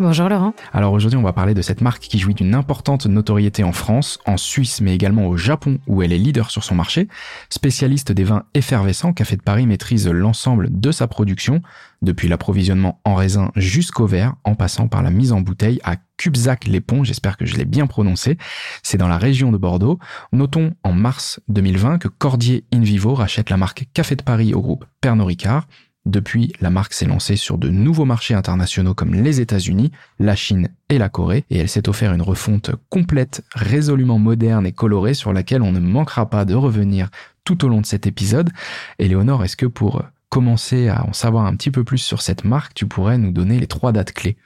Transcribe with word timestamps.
Bonjour 0.00 0.28
Laurent. 0.28 0.54
Alors 0.72 0.92
aujourd'hui, 0.92 1.18
on 1.18 1.22
va 1.22 1.32
parler 1.32 1.54
de 1.54 1.62
cette 1.62 1.80
marque 1.80 2.02
qui 2.02 2.18
jouit 2.18 2.34
d'une 2.34 2.56
importante 2.56 3.06
notoriété 3.06 3.62
en 3.62 3.70
France, 3.70 4.18
en 4.26 4.36
Suisse, 4.36 4.80
mais 4.80 4.92
également 4.92 5.28
au 5.28 5.36
Japon, 5.36 5.78
où 5.86 6.02
elle 6.02 6.12
est 6.12 6.18
leader 6.18 6.50
sur 6.50 6.64
son 6.64 6.74
marché. 6.74 7.06
Spécialiste 7.48 8.10
des 8.10 8.24
vins 8.24 8.42
effervescents, 8.54 9.12
Café 9.12 9.36
de 9.36 9.42
Paris 9.42 9.68
maîtrise 9.68 10.08
l'ensemble 10.08 10.68
de 10.72 10.90
sa 10.90 11.06
production, 11.06 11.62
depuis 12.02 12.26
l'approvisionnement 12.26 13.00
en 13.04 13.14
raisin 13.14 13.52
jusqu'au 13.54 14.06
verre, 14.06 14.34
en 14.42 14.56
passant 14.56 14.88
par 14.88 15.04
la 15.04 15.10
mise 15.10 15.30
en 15.30 15.40
bouteille 15.40 15.78
à 15.84 15.94
Cubzac-les-Ponts, 16.16 17.04
j'espère 17.04 17.36
que 17.36 17.46
je 17.46 17.54
l'ai 17.54 17.64
bien 17.64 17.86
prononcé. 17.86 18.36
C'est 18.82 18.98
dans 18.98 19.08
la 19.08 19.18
région 19.18 19.52
de 19.52 19.58
Bordeaux. 19.58 20.00
Notons 20.32 20.74
en 20.82 20.92
mars 20.92 21.40
2020 21.48 21.98
que 21.98 22.08
Cordier 22.08 22.64
InVivo 22.72 23.14
rachète 23.14 23.48
la 23.48 23.56
marque 23.56 23.86
Café 23.94 24.16
de 24.16 24.22
Paris 24.22 24.54
au 24.54 24.60
groupe 24.60 24.86
Pernod 25.00 25.28
Ricard. 25.28 25.68
Depuis, 26.06 26.52
la 26.60 26.68
marque 26.68 26.92
s'est 26.92 27.06
lancée 27.06 27.36
sur 27.36 27.56
de 27.56 27.70
nouveaux 27.70 28.04
marchés 28.04 28.34
internationaux 28.34 28.92
comme 28.92 29.14
les 29.14 29.40
États-Unis, 29.40 29.90
la 30.18 30.36
Chine 30.36 30.68
et 30.90 30.98
la 30.98 31.08
Corée, 31.08 31.44
et 31.48 31.58
elle 31.58 31.68
s'est 31.68 31.88
offert 31.88 32.12
une 32.12 32.20
refonte 32.20 32.72
complète, 32.90 33.42
résolument 33.54 34.18
moderne 34.18 34.66
et 34.66 34.72
colorée 34.72 35.14
sur 35.14 35.32
laquelle 35.32 35.62
on 35.62 35.72
ne 35.72 35.80
manquera 35.80 36.28
pas 36.28 36.44
de 36.44 36.54
revenir 36.54 37.08
tout 37.44 37.64
au 37.64 37.68
long 37.68 37.80
de 37.80 37.86
cet 37.86 38.06
épisode. 38.06 38.50
Éléonore, 38.98 39.44
est-ce 39.44 39.56
que 39.56 39.66
pour 39.66 40.02
commencer 40.28 40.88
à 40.88 41.06
en 41.06 41.12
savoir 41.12 41.46
un 41.46 41.54
petit 41.56 41.70
peu 41.70 41.84
plus 41.84 41.98
sur 41.98 42.20
cette 42.20 42.44
marque, 42.44 42.74
tu 42.74 42.86
pourrais 42.86 43.16
nous 43.16 43.30
donner 43.30 43.58
les 43.58 43.66
trois 43.66 43.92
dates 43.92 44.12
clés? 44.12 44.36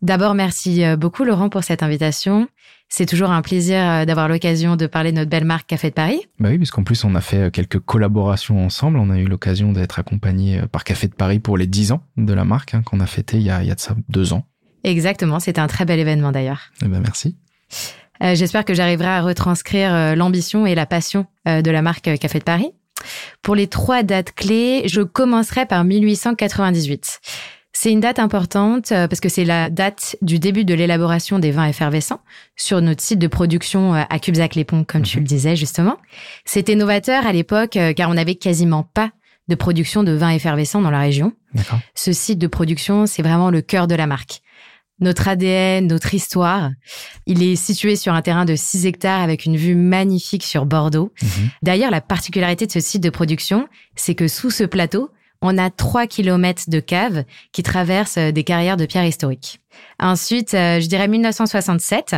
D'abord, 0.00 0.34
merci 0.34 0.84
euh, 0.84 0.96
beaucoup 0.96 1.24
Laurent 1.24 1.48
pour 1.48 1.64
cette 1.64 1.82
invitation. 1.82 2.48
C'est 2.88 3.06
toujours 3.06 3.30
un 3.30 3.42
plaisir 3.42 3.78
euh, 3.78 4.04
d'avoir 4.04 4.28
l'occasion 4.28 4.76
de 4.76 4.86
parler 4.86 5.12
de 5.12 5.16
notre 5.16 5.30
belle 5.30 5.44
marque 5.44 5.66
Café 5.66 5.90
de 5.90 5.94
Paris. 5.94 6.20
Bah 6.40 6.48
oui, 6.50 6.56
puisqu'en 6.56 6.84
plus 6.84 7.04
on 7.04 7.14
a 7.14 7.20
fait 7.20 7.36
euh, 7.36 7.50
quelques 7.50 7.78
collaborations 7.78 8.64
ensemble. 8.64 8.98
On 8.98 9.10
a 9.10 9.18
eu 9.18 9.26
l'occasion 9.26 9.72
d'être 9.72 9.98
accompagné 9.98 10.62
par 10.72 10.84
Café 10.84 11.06
de 11.06 11.14
Paris 11.14 11.38
pour 11.38 11.58
les 11.58 11.66
10 11.66 11.92
ans 11.92 12.02
de 12.16 12.32
la 12.32 12.44
marque 12.44 12.74
hein, 12.74 12.82
qu'on 12.82 13.00
a 13.00 13.06
fêté 13.06 13.36
il 13.36 13.42
y 13.42 13.50
a, 13.50 13.62
il 13.62 13.68
y 13.68 13.70
a 13.70 13.74
de 13.74 13.80
ça 13.80 13.94
deux 14.08 14.32
ans. 14.32 14.46
Exactement, 14.84 15.38
c'était 15.38 15.60
un 15.60 15.66
très 15.66 15.84
bel 15.84 15.98
événement 15.98 16.32
d'ailleurs. 16.32 16.70
Eh 16.82 16.88
ben 16.88 17.00
merci. 17.00 17.36
J'espère 18.20 18.64
que 18.64 18.74
j'arriverai 18.74 19.08
à 19.08 19.22
retranscrire 19.22 20.16
l'ambition 20.16 20.66
et 20.66 20.74
la 20.74 20.86
passion 20.86 21.26
de 21.46 21.70
la 21.70 21.82
marque 21.82 22.18
Café 22.18 22.38
de 22.38 22.44
Paris. 22.44 22.72
Pour 23.42 23.54
les 23.54 23.66
trois 23.66 24.02
dates 24.02 24.32
clés, 24.32 24.82
je 24.86 25.02
commencerai 25.02 25.66
par 25.66 25.84
1898. 25.84 27.20
C'est 27.80 27.92
une 27.92 28.00
date 28.00 28.18
importante 28.18 28.90
euh, 28.90 29.06
parce 29.06 29.20
que 29.20 29.28
c'est 29.28 29.44
la 29.44 29.70
date 29.70 30.16
du 30.20 30.40
début 30.40 30.64
de 30.64 30.74
l'élaboration 30.74 31.38
des 31.38 31.52
vins 31.52 31.68
effervescents 31.68 32.20
sur 32.56 32.80
notre 32.80 33.00
site 33.00 33.20
de 33.20 33.28
production 33.28 33.94
euh, 33.94 34.02
à 34.10 34.18
Cubzac-les-Ponts, 34.18 34.82
comme 34.82 35.02
tu 35.02 35.18
mhm. 35.18 35.22
le 35.22 35.28
disais 35.28 35.54
justement. 35.54 35.96
C'était 36.44 36.74
novateur 36.74 37.24
à 37.24 37.32
l'époque 37.32 37.76
euh, 37.76 37.92
car 37.92 38.10
on 38.10 38.14
n'avait 38.14 38.34
quasiment 38.34 38.82
pas 38.82 39.12
de 39.46 39.54
production 39.54 40.02
de 40.02 40.10
vins 40.10 40.30
effervescents 40.30 40.82
dans 40.82 40.90
la 40.90 40.98
région. 40.98 41.34
Ce 41.94 42.12
site 42.12 42.40
de 42.40 42.48
production, 42.48 43.06
c'est 43.06 43.22
vraiment 43.22 43.48
le 43.48 43.62
cœur 43.62 43.86
de 43.86 43.94
la 43.94 44.08
marque. 44.08 44.40
Notre 44.98 45.28
ADN, 45.28 45.86
notre 45.86 46.12
histoire. 46.14 46.72
Il 47.26 47.44
est 47.44 47.54
situé 47.54 47.94
sur 47.94 48.12
un 48.12 48.22
terrain 48.22 48.44
de 48.44 48.56
6 48.56 48.86
hectares 48.86 49.20
avec 49.20 49.44
une 49.44 49.56
vue 49.56 49.76
magnifique 49.76 50.42
sur 50.42 50.66
Bordeaux. 50.66 51.12
Mhm. 51.22 51.50
D'ailleurs, 51.62 51.92
la 51.92 52.00
particularité 52.00 52.66
de 52.66 52.72
ce 52.72 52.80
site 52.80 53.04
de 53.04 53.10
production, 53.10 53.68
c'est 53.94 54.16
que 54.16 54.26
sous 54.26 54.50
ce 54.50 54.64
plateau, 54.64 55.12
on 55.42 55.58
a 55.58 55.70
3 55.70 56.06
km 56.06 56.64
de 56.68 56.80
caves 56.80 57.24
qui 57.52 57.62
traversent 57.62 58.18
euh, 58.18 58.32
des 58.32 58.44
carrières 58.44 58.76
de 58.76 58.86
pierre 58.86 59.06
historiques. 59.06 59.60
Ensuite, 60.00 60.54
euh, 60.54 60.80
je 60.80 60.86
dirais 60.86 61.08
1967. 61.08 62.16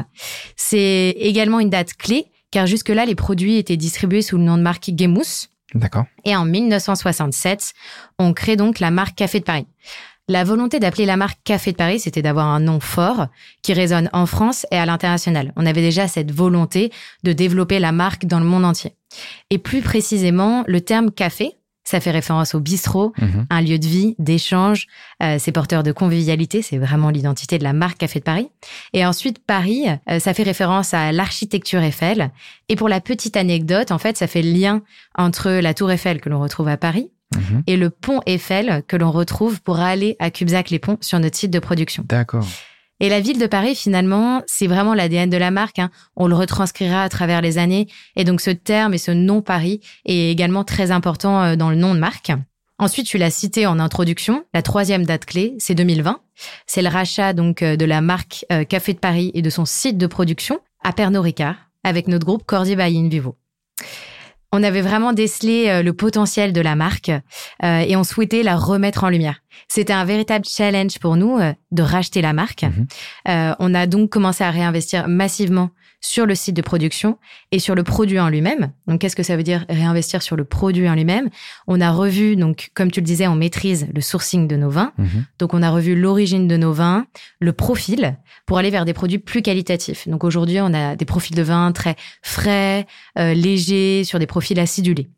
C'est 0.57 1.15
également 1.19 1.61
une 1.61 1.71
date 1.71 1.95
clé 1.95 2.27
car 2.51 2.67
jusque-là, 2.67 3.07
les 3.07 3.15
produits 3.15 3.57
étaient 3.57 3.77
distribués 3.77 4.23
sous 4.23 4.37
le 4.37 4.45
nom 4.45 4.57
de 4.57 4.63
marque 4.63 4.91
Gemous. 4.97 5.49
D'accord. 5.75 6.05
Et 6.25 6.35
en 6.35 6.45
1967, 6.45 7.75
on 8.19 8.33
crée 8.33 8.57
donc 8.57 8.81
la 8.81 8.91
marque 8.91 9.17
Café 9.17 9.39
de 9.39 9.45
Paris. 9.45 9.67
La 10.27 10.45
volonté 10.45 10.79
d'appeler 10.79 11.07
la 11.07 11.17
marque 11.17 11.41
Café 11.45 11.73
de 11.73 11.77
Paris, 11.77 12.01
c'était 12.01 12.23
d'avoir 12.23 12.47
un 12.47 12.61
nom 12.61 12.81
fort 12.81 13.29
qui 13.63 13.73
résonne 13.73 14.09
en 14.13 14.27
France 14.27 14.67
et 14.71 14.77
à 14.77 14.87
l'international. 14.87 15.53
On 15.57 15.67
avait 15.67 15.81
déjà 15.81 16.09
cette 16.09 16.33
volonté 16.33 16.93
de 17.25 17.33
développer 17.33 17.79
la 17.79 17.93
marque 17.93 18.27
dans 18.27 18.39
le 18.39 18.47
monde 18.47 18.65
entier. 18.65 18.95
Et 19.51 19.59
plus 19.59 19.83
précisément, 19.83 20.65
le 20.67 20.81
terme 20.81 21.11
café, 21.11 21.57
ça 21.91 22.01
fait 22.01 22.13
référence 22.13 22.55
au 22.55 22.61
bistrot, 22.61 23.13
mhm. 23.21 23.47
un 23.51 23.61
lieu 23.61 23.79
de 23.79 23.87
vie, 23.87 24.15
d'échange. 24.19 24.87
Euh, 25.23 25.37
c'est 25.39 25.51
porteur 25.51 25.83
de 25.83 25.93
convivialité. 25.93 26.63
C'est 26.63 26.79
vraiment 26.79 27.11
l'identité 27.11 27.59
de 27.59 27.65
la 27.65 27.73
marque 27.73 27.99
Café 27.99 28.21
de 28.21 28.25
Paris. 28.25 28.49
Et 28.93 29.05
ensuite, 29.05 29.45
Paris, 29.45 29.87
euh, 30.09 30.21
ça 30.21 30.33
fait 30.33 30.45
référence 30.45 30.95
à 30.95 31.11
l'architecture 31.11 31.83
Eiffel. 31.83 32.31
Et 32.69 32.77
pour 32.77 32.89
la 32.89 33.01
petite 33.01 33.37
anecdote, 33.37 33.91
en 33.91 33.99
fait, 33.99 34.17
ça 34.17 34.29
fait 34.29 34.43
le 34.43 34.53
lien 34.53 34.83
entre 35.17 35.51
la 35.51 35.75
tour 35.75 35.91
Eiffel 35.91 36.21
que 36.21 36.29
l'on 36.29 36.41
retrouve 36.41 36.69
à 36.69 36.77
Paris 36.77 37.11
mhm. 37.35 37.65
et 37.67 37.77
le 37.77 37.91
pont 37.91 38.21
Eiffel 38.27 38.85
que 38.87 38.97
l'on 38.97 39.11
retrouve 39.11 39.61
pour 39.61 39.81
aller 39.81 40.17
à 40.21 40.31
Cubzac-les-Ponts 40.31 40.99
sur 41.01 41.19
notre 41.19 41.37
site 41.37 41.51
de 41.51 41.59
production. 41.59 42.05
D'accord. 42.09 42.47
Et 43.01 43.09
la 43.09 43.21
ville 43.21 43.39
de 43.39 43.47
Paris, 43.47 43.75
finalement, 43.75 44.43
c'est 44.47 44.67
vraiment 44.67 44.95
l'ADN 44.95 45.31
de 45.31 45.37
la 45.39 45.51
marque. 45.51 45.79
Hein. 45.79 45.91
On 46.17 46.29
le 46.29 46.35
retranscrira 46.35 47.03
à 47.03 47.09
travers 47.09 47.41
les 47.41 47.57
années. 47.57 47.89
Et 48.15 48.25
donc 48.25 48.43
ce 48.43 48.51
terme 48.51 48.93
et 48.93 48.99
ce 48.99 49.11
nom 49.11 49.41
Paris 49.41 49.81
est 50.05 50.31
également 50.31 50.65
très 50.65 50.91
important 50.91 51.43
euh, 51.43 51.57
dans 51.57 51.71
le 51.71 51.77
nom 51.77 51.95
de 51.95 51.99
marque. 51.99 52.33
Ensuite, 52.79 53.07
tu 53.07 53.19
l'as 53.19 53.31
cité 53.31 53.67
en 53.67 53.79
introduction. 53.79 54.45
La 54.55 54.63
troisième 54.63 55.05
date 55.05 55.25
clé, 55.25 55.55
c'est 55.59 55.75
2020. 55.75 56.21
C'est 56.67 56.83
le 56.83 56.89
rachat 56.89 57.33
donc 57.33 57.63
euh, 57.63 57.77
de 57.77 57.85
la 57.85 58.01
marque 58.01 58.45
euh, 58.53 58.65
Café 58.65 58.93
de 58.93 58.99
Paris 58.99 59.31
et 59.35 59.43
de 59.43 59.51
son 59.51 59.65
site 59.65 59.99
de 59.99 60.07
production 60.07 60.61
à 60.83 60.93
Pernod 60.93 61.23
Ricard 61.23 61.57
avec 61.85 62.07
notre 62.07 62.27
groupe 62.27 62.45
Cordier 62.45 62.77
by 62.77 63.09
Vivo. 63.09 63.37
On 64.53 64.63
avait 64.63 64.81
vraiment 64.81 65.13
décelé 65.13 65.69
euh, 65.69 65.83
le 65.83 65.93
potentiel 65.93 66.53
de 66.53 66.61
la 66.61 66.75
marque 66.75 67.11
euh, 67.63 67.79
et 67.81 67.95
on 67.97 68.03
souhaitait 68.03 68.43
la 68.43 68.57
remettre 68.57 69.05
en 69.05 69.09
lumière. 69.09 69.43
C'était 69.69 69.93
un 69.93 70.05
véritable 70.05 70.45
challenge 70.45 70.99
pour 70.99 71.17
nous 71.17 71.39
euh, 71.39 71.53
de 71.71 71.83
racheter 71.83 72.21
la 72.21 72.33
marque. 72.33 72.65
Mhm. 72.65 73.55
on 73.59 73.75
a 73.75 73.87
donc 73.87 74.11
commencé 74.11 74.43
à 74.43 74.51
réinvestir 74.51 75.07
massivement 75.09 75.71
sur 76.01 76.27
le 76.27 76.35
site 76.35 76.57
de 76.57 76.63
production 76.63 77.19
et 77.53 77.59
sur 77.59 77.75
le 77.75 77.83
produit 77.83 78.19
en 78.19 78.29
lui-même. 78.29 78.73
Donc, 78.87 79.01
qu'est-ce 79.01 79.17
que 79.17 79.23
ça 79.23 79.37
veut 79.37 79.43
dire 79.43 79.65
réinvestir 79.69 80.23
sur 80.23 80.37
le 80.37 80.45
produit 80.45 80.89
en 80.89 80.95
lui-même? 80.95 81.29
On 81.67 81.81
a 81.81 81.91
revu, 81.91 82.37
donc, 82.37 82.71
comme 82.75 82.91
tu 82.91 83.01
le 83.01 83.07
disais, 83.07 83.27
on 83.27 83.35
maîtrise 83.35 83.87
le 83.95 84.01
sourcing 84.01 84.49
de 84.49 84.57
nos 84.57 84.71
vins. 84.71 84.93
Mhm. 84.99 85.25
Donc, 85.39 85.55
on 85.55 85.63
a 85.63 85.71
revu 85.71 85.95
l'origine 85.95 86.49
de 86.49 86.57
nos 86.57 86.73
vins, 86.73 87.07
le 87.39 87.53
profil, 87.53 88.17
pour 88.47 88.59
aller 88.59 88.71
vers 88.71 88.85
des 88.85 88.95
produits 88.95 89.19
plus 89.19 89.43
qualitatifs. 89.43 90.09
Donc, 90.09 90.25
aujourd'hui, 90.25 90.61
on 90.61 90.73
a 90.73 90.97
des 90.97 91.05
profils 91.05 91.37
de 91.37 91.43
vins 91.43 91.73
très 91.73 91.97
frais, 92.23 92.87
euh, 93.19 93.35
légers, 93.35 94.05
sur 94.05 94.19
des 94.19 94.27
profils 94.27 94.59
acidulés. 94.59 95.11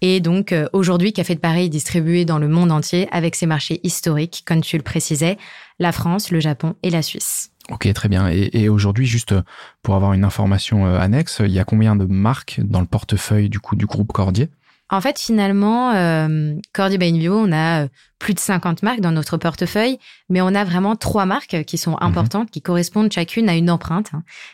Et 0.00 0.20
donc 0.20 0.52
euh, 0.52 0.66
aujourd'hui, 0.72 1.12
Café 1.12 1.34
de 1.34 1.40
Paris 1.40 1.66
est 1.66 1.68
distribué 1.68 2.24
dans 2.24 2.38
le 2.38 2.48
monde 2.48 2.72
entier 2.72 3.08
avec 3.12 3.36
ses 3.36 3.46
marchés 3.46 3.80
historiques, 3.84 4.42
comme 4.44 4.62
tu 4.62 4.76
le 4.76 4.82
précisais, 4.82 5.38
la 5.78 5.92
France, 5.92 6.30
le 6.30 6.40
Japon 6.40 6.74
et 6.82 6.90
la 6.90 7.02
Suisse. 7.02 7.52
Ok, 7.70 7.90
très 7.94 8.08
bien. 8.08 8.28
Et, 8.28 8.68
aujourd'hui, 8.68 9.06
juste 9.06 9.32
euh, 9.32 9.42
pour 9.82 9.94
avoir 9.94 10.12
une 10.12 10.24
information 10.24 10.86
euh, 10.86 10.98
annexe, 10.98 11.40
il 11.40 11.50
y 11.50 11.58
a 11.58 11.64
combien 11.64 11.96
de 11.96 12.04
marques 12.04 12.60
dans 12.62 12.80
le 12.80 12.86
portefeuille 12.86 13.48
du 13.48 13.58
coup 13.58 13.74
du 13.74 13.86
groupe 13.86 14.12
Cordier? 14.12 14.50
En 14.94 15.00
fait, 15.00 15.18
finalement, 15.18 15.92
euh, 15.92 16.54
Cordier 16.72 16.98
by 16.98 17.28
on 17.28 17.52
a 17.52 17.88
plus 18.20 18.32
de 18.32 18.38
50 18.38 18.82
marques 18.82 19.00
dans 19.00 19.10
notre 19.10 19.36
portefeuille, 19.36 19.98
mais 20.30 20.40
on 20.40 20.54
a 20.54 20.64
vraiment 20.64 20.94
trois 20.94 21.26
marques 21.26 21.64
qui 21.64 21.76
sont 21.76 21.90
mhm. 21.90 21.98
importantes, 22.00 22.50
qui 22.50 22.62
correspondent 22.62 23.12
chacune 23.12 23.48
à 23.48 23.54
une 23.54 23.70
empreinte. 23.70 24.12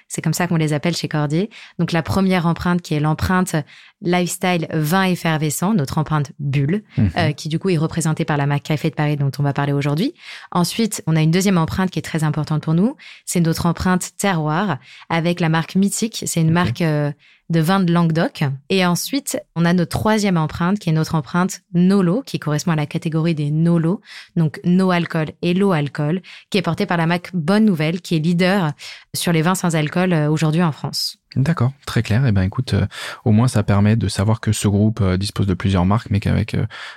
C'est 0.08 0.22
comme 0.22 0.32
ça 0.32 0.46
qu'on 0.46 0.56
les 0.56 0.72
appelle 0.72 0.96
chez 0.96 1.08
Cordier. 1.08 1.50
Donc 1.78 1.92
la 1.92 2.02
première 2.02 2.46
empreinte 2.46 2.80
qui 2.80 2.94
est 2.94 3.00
l'empreinte 3.00 3.54
lifestyle 4.00 4.66
vin 4.72 5.04
effervescent, 5.04 5.74
notre 5.74 5.98
empreinte 5.98 6.32
bulle, 6.38 6.82
mhm. 6.96 7.10
euh, 7.18 7.32
qui 7.32 7.48
du 7.48 7.58
coup 7.58 7.68
est 7.68 7.76
représentée 7.76 8.24
par 8.24 8.38
la 8.38 8.46
marque 8.46 8.64
Café 8.64 8.88
de 8.88 8.94
Paris 8.94 9.16
dont 9.16 9.30
on 9.38 9.42
va 9.42 9.52
parler 9.52 9.72
aujourd'hui. 9.72 10.14
Ensuite, 10.52 11.02
on 11.06 11.14
a 11.14 11.20
une 11.20 11.30
deuxième 11.30 11.58
empreinte 11.58 11.90
qui 11.90 11.98
est 11.98 12.02
très 12.02 12.24
importante 12.24 12.62
pour 12.62 12.74
nous, 12.74 12.96
c'est 13.26 13.40
notre 13.40 13.66
empreinte 13.66 14.10
terroir 14.16 14.78
avec 15.10 15.38
la 15.38 15.50
marque 15.50 15.74
Mythique. 15.74 16.24
C'est 16.26 16.40
une 16.40 16.50
marque 16.50 16.80
euh, 16.80 17.12
de 17.50 17.60
vin 17.60 17.80
de 17.80 17.92
Languedoc. 17.92 18.44
Et 18.70 18.86
ensuite, 18.86 19.38
on 19.56 19.64
a 19.64 19.72
notre 19.72 19.90
troisième 19.90 20.36
empreinte 20.36 20.78
qui 20.78 20.88
est 20.88 20.92
notre 20.92 21.16
empreinte 21.16 21.60
Nolo, 21.74 22.22
qui 22.24 22.38
correspond 22.38 22.70
à 22.70 22.76
la 22.76 22.86
catégorie 22.86 23.34
des 23.34 23.50
Nolo, 23.50 24.00
donc 24.36 24.60
no 24.64 24.90
alcool 24.90 25.32
et 25.42 25.52
low 25.52 25.72
alcool, 25.72 26.22
qui 26.48 26.58
est 26.58 26.62
portée 26.62 26.86
par 26.86 26.96
la 26.96 27.06
marque 27.06 27.30
Bonne 27.34 27.64
Nouvelle, 27.64 28.00
qui 28.00 28.14
est 28.14 28.20
leader 28.20 28.72
sur 29.14 29.32
les 29.32 29.42
vins 29.42 29.56
sans 29.56 29.74
alcool 29.74 30.12
euh, 30.12 30.30
aujourd'hui 30.30 30.62
en 30.62 30.72
France. 30.72 31.18
D'accord, 31.36 31.72
très 31.86 32.02
clair. 32.02 32.24
Eh 32.26 32.32
ben 32.32 32.42
écoute, 32.42 32.74
euh, 32.74 32.86
au 33.24 33.32
moins 33.32 33.48
ça 33.48 33.62
permet 33.62 33.96
de 33.96 34.08
savoir 34.08 34.40
que 34.40 34.52
ce 34.52 34.68
groupe 34.68 35.00
euh, 35.00 35.16
dispose 35.16 35.46
de 35.46 35.54
plusieurs 35.54 35.84
marques, 35.84 36.10
mais 36.10 36.20
qu'avec 36.20 36.56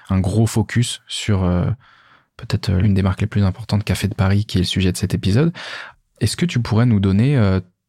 un 0.10 0.20
gros 0.20 0.46
focus 0.46 1.02
sur 1.08 1.42
peut-être 2.38 2.72
l'une 2.72 2.94
des 2.94 3.02
marques 3.02 3.22
les 3.22 3.28
plus 3.28 3.44
importantes, 3.44 3.84
Café 3.84 4.08
de 4.08 4.16
Paris, 4.16 4.46
qui 4.46 4.58
est 4.58 4.62
le 4.62 4.66
sujet 4.66 4.92
de 4.92 4.98
cet 4.98 5.14
épisode. 5.14 5.52
Est-ce 6.20 6.38
que 6.38 6.46
tu 6.46 6.60
pourrais 6.60 6.86
nous 6.86 7.00
donner 7.00 7.38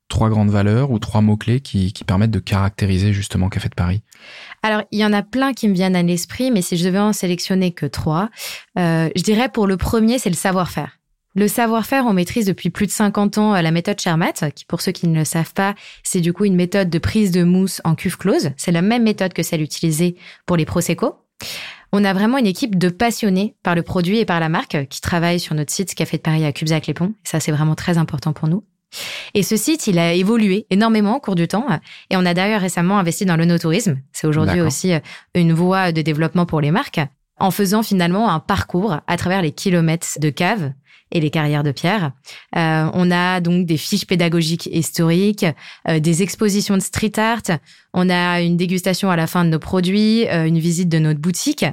trois 0.09 0.29
grandes 0.29 0.51
valeurs 0.51 0.91
ou 0.91 0.99
trois 0.99 1.21
mots-clés 1.21 1.61
qui, 1.61 1.93
permettent 2.07 2.31
de 2.31 2.39
caractériser 2.39 3.13
justement 3.13 3.49
Café 3.49 3.69
de 3.69 3.75
Paris? 3.75 4.03
Alors, 4.63 4.83
il 4.91 4.99
y 4.99 5.05
en 5.05 5.13
a 5.13 5.23
plein 5.23 5.53
qui 5.53 5.69
me 5.69 5.75
viennent 5.75 5.97
à 5.97 6.03
l'esprit, 6.03 6.51
mais 6.51 6.63
si 6.63 6.77
je 6.77 6.85
devais 6.85 6.99
en 6.99 7.13
sélectionner 7.13 7.73
que 7.73 7.87
trois, 7.87 8.31
euh, 8.79 9.09
je 9.17 9.23
dirais 9.23 9.49
pour 9.49 9.67
le 9.67 9.77
premier, 9.77 10.19
c'est 10.19 10.31
le 10.31 10.37
savoir-faire. 10.37 10.99
Le 11.37 11.49
savoir-faire, 11.49 12.07
on 12.07 12.13
maîtrise 12.13 12.47
depuis 12.47 12.71
plus 12.71 12.87
de 12.87 12.93
50 12.93 13.39
ans 13.39 13.53
la 13.61 13.71
méthode 13.73 14.01
Chermat, 14.01 14.51
qui 14.55 14.65
pour 14.65 14.81
ceux 14.81 14.93
qui 14.93 15.09
ne 15.09 15.19
le 15.19 15.25
savent 15.25 15.53
pas, 15.53 15.75
c'est 16.05 16.21
du 16.21 16.33
coup 16.33 16.45
une 16.45 16.55
méthode 16.55 16.91
de 16.91 16.99
prise 16.99 17.33
de 17.33 17.43
mousse 17.43 17.81
en 17.83 17.97
cuve 17.97 18.17
close. 18.17 18.51
C'est 18.57 18.71
la 18.71 18.83
même 18.83 19.03
méthode 19.03 19.33
que 19.33 19.43
celle 19.43 19.61
utilisée 19.61 20.15
pour 20.47 20.57
les 20.57 20.65
Prosecco. 20.65 21.17
On 21.93 22.05
a 22.05 22.13
vraiment 22.13 22.39
une 22.39 22.47
équipe 22.47 22.79
de 22.79 22.89
passionnés 22.89 23.57
par 23.65 23.75
le 23.75 23.83
produit 23.83 24.19
et 24.19 24.25
par 24.25 24.39
la 24.39 24.49
marque 24.49 24.87
qui 24.89 25.01
travaillent 25.01 25.41
sur 25.41 25.57
notre 25.57 25.73
site 25.73 25.95
Café 25.95 26.19
de 26.19 26.23
Paris 26.23 26.45
à 26.45 26.53
Cubzac-les-Ponts. 26.53 27.15
Ça, 27.25 27.41
c'est 27.41 27.53
vraiment 27.53 27.75
très 27.75 27.99
important 27.99 28.33
pour 28.33 28.49
nous. 28.49 28.65
Et 29.35 29.43
ce 29.43 29.57
site, 29.57 29.87
il 29.87 29.99
a 29.99 30.13
évolué 30.13 30.67
énormément 30.71 31.17
au 31.17 31.21
cours 31.21 31.35
du 31.35 31.49
temps. 31.49 31.67
Et 32.11 32.17
on 32.17 32.25
a 32.27 32.35
d'ailleurs 32.35 32.61
récemment 32.61 32.99
investi 32.99 33.25
dans 33.27 33.37
le 33.37 33.45
no-tourisme. 33.45 33.99
C'est 34.13 34.27
aujourd'hui 34.27 34.61
aussi 34.61 34.93
une 35.35 35.53
voie 35.53 35.93
de 35.93 36.03
développement 36.03 36.47
pour 36.47 36.61
les 36.61 36.71
marques 36.71 37.01
en 37.39 37.51
faisant 37.51 37.83
finalement 37.83 38.31
un 38.31 38.41
parcours 38.41 39.01
à 39.07 39.17
travers 39.17 39.43
les 39.43 39.53
kilomètres 39.53 40.19
de 40.21 40.31
caves 40.31 40.73
et 41.15 41.21
les 41.21 41.31
carrières 41.31 41.63
de 41.63 41.71
pierre. 41.71 42.13
Euh, 42.57 42.91
on 42.93 43.11
a 43.11 43.41
donc 43.41 43.67
des 43.67 43.77
fiches 43.77 44.07
pédagogiques 44.07 44.67
historiques, 44.67 45.47
euh, 45.89 46.01
des 46.01 46.23
expositions 46.23 46.77
de 46.77 46.83
street 46.83 47.19
art. 47.19 47.59
On 47.95 48.11
a 48.11 48.41
une 48.41 48.57
dégustation 48.57 49.11
à 49.11 49.17
la 49.17 49.29
fin 49.29 49.45
de 49.45 49.51
nos 49.51 49.61
produits, 49.61 50.27
euh, 50.29 50.47
une 50.47 50.59
visite 50.59 50.89
de 50.89 50.99
notre 50.99 51.21
boutique. 51.21 51.65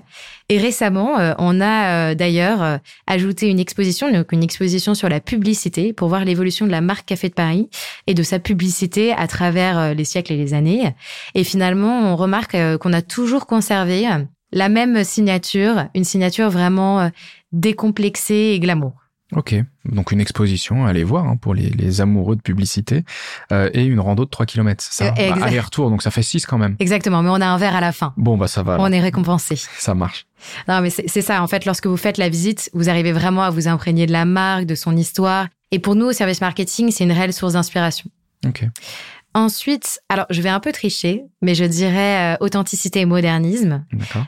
Et 0.50 0.60
récemment, 0.60 1.16
on 1.40 1.62
a 1.62 2.13
d'ailleurs 2.13 2.80
ajouté 3.08 3.48
une 3.48 3.60
exposition, 3.60 4.12
donc 4.12 4.34
une 4.34 4.44
exposition 4.44 4.94
sur 4.94 5.08
la 5.08 5.22
publicité 5.22 5.94
pour 5.94 6.10
voir 6.10 6.25
l'évolution 6.25 6.66
de 6.66 6.72
la 6.72 6.81
marque 6.81 7.06
Café 7.06 7.30
de 7.30 7.34
Paris 7.34 7.69
et 8.06 8.13
de 8.13 8.22
sa 8.22 8.38
publicité 8.38 9.13
à 9.13 9.28
travers 9.28 9.96
les 9.96 10.04
siècles 10.04 10.34
et 10.34 10.36
les 10.36 10.54
années. 10.54 10.94
Et 11.36 11.46
finalement, 11.46 12.12
on 12.12 12.18
remarque 12.18 12.58
qu'on 12.80 12.92
a 12.92 13.02
toujours 13.02 13.48
conservé 13.48 14.10
la 14.51 14.69
même 14.69 15.03
signature, 15.03 15.86
une 15.95 16.03
signature 16.03 16.50
vraiment 16.50 17.09
décomplexée 17.51 18.53
et 18.53 18.59
glamour. 18.59 19.01
Ok, 19.33 19.56
donc 19.86 20.12
une 20.12 20.19
exposition, 20.19 20.86
allez 20.86 21.06
voir 21.06 21.25
hein, 21.25 21.38
pour 21.38 21.53
les, 21.53 21.69
les, 21.69 22.01
amoureux 22.01 22.36
de 22.36 22.42
publicité 22.42 23.06
euh, 23.53 23.69
et 23.74 23.86
une 23.86 24.01
rando 24.01 24.25
de 24.25 24.30
3 24.30 24.45
km, 24.45 24.83
ça 24.83 25.12
bah, 25.12 25.36
Aller-retour, 25.42 25.89
donc 25.89 26.01
ça 26.01 26.12
fait 26.12 26.21
6 26.21 26.45
quand 26.45 26.57
même. 26.57 26.75
Exactement, 26.80 27.24
mais 27.24 27.30
on 27.30 27.39
a 27.39 27.45
un 27.45 27.57
verre 27.57 27.77
à 27.77 27.80
la 27.80 27.94
fin. 27.94 28.13
Bon, 28.18 28.38
bah 28.38 28.48
ça 28.48 28.62
va. 28.62 28.75
On 28.81 28.92
est 28.92 29.00
récompensé. 29.00 29.56
Ça 29.56 29.95
marche. 29.95 30.27
Non, 30.68 30.81
mais 30.81 30.89
c'est 30.89 31.21
ça, 31.21 31.42
en 31.42 31.48
fait, 31.48 31.63
lorsque 31.65 31.88
vous 31.88 31.95
faites 31.95 32.18
la 32.18 32.27
visite, 32.27 32.69
vous 32.74 32.89
arrivez 32.89 33.13
vraiment 33.13 33.44
à 33.44 33.51
vous 33.51 33.69
imprégner 33.69 34.06
de 34.06 34.12
la 34.12 34.25
marque, 34.25 34.65
de 34.65 34.75
son 34.75 34.98
histoire. 34.98 35.48
Et 35.71 35.80
pour 35.80 35.95
nous, 35.95 36.07
au 36.07 36.12
service 36.12 36.42
marketing, 36.42 36.92
c'est 36.92 37.06
une 37.06 37.13
réelle 37.13 37.31
source 37.31 37.53
d'inspiration. 37.53 38.09
Ok. 38.45 38.65
Ensuite, 39.33 40.01
alors 40.10 40.25
je 40.30 40.42
vais 40.42 40.50
un 40.50 40.60
peu 40.60 40.72
tricher, 40.72 41.24
mais 41.42 41.56
je 41.56 41.63
dirais 41.63 42.36
euh, 42.36 42.38
authenticité 42.42 43.01
et 43.01 43.06
modernisme. 43.06 43.86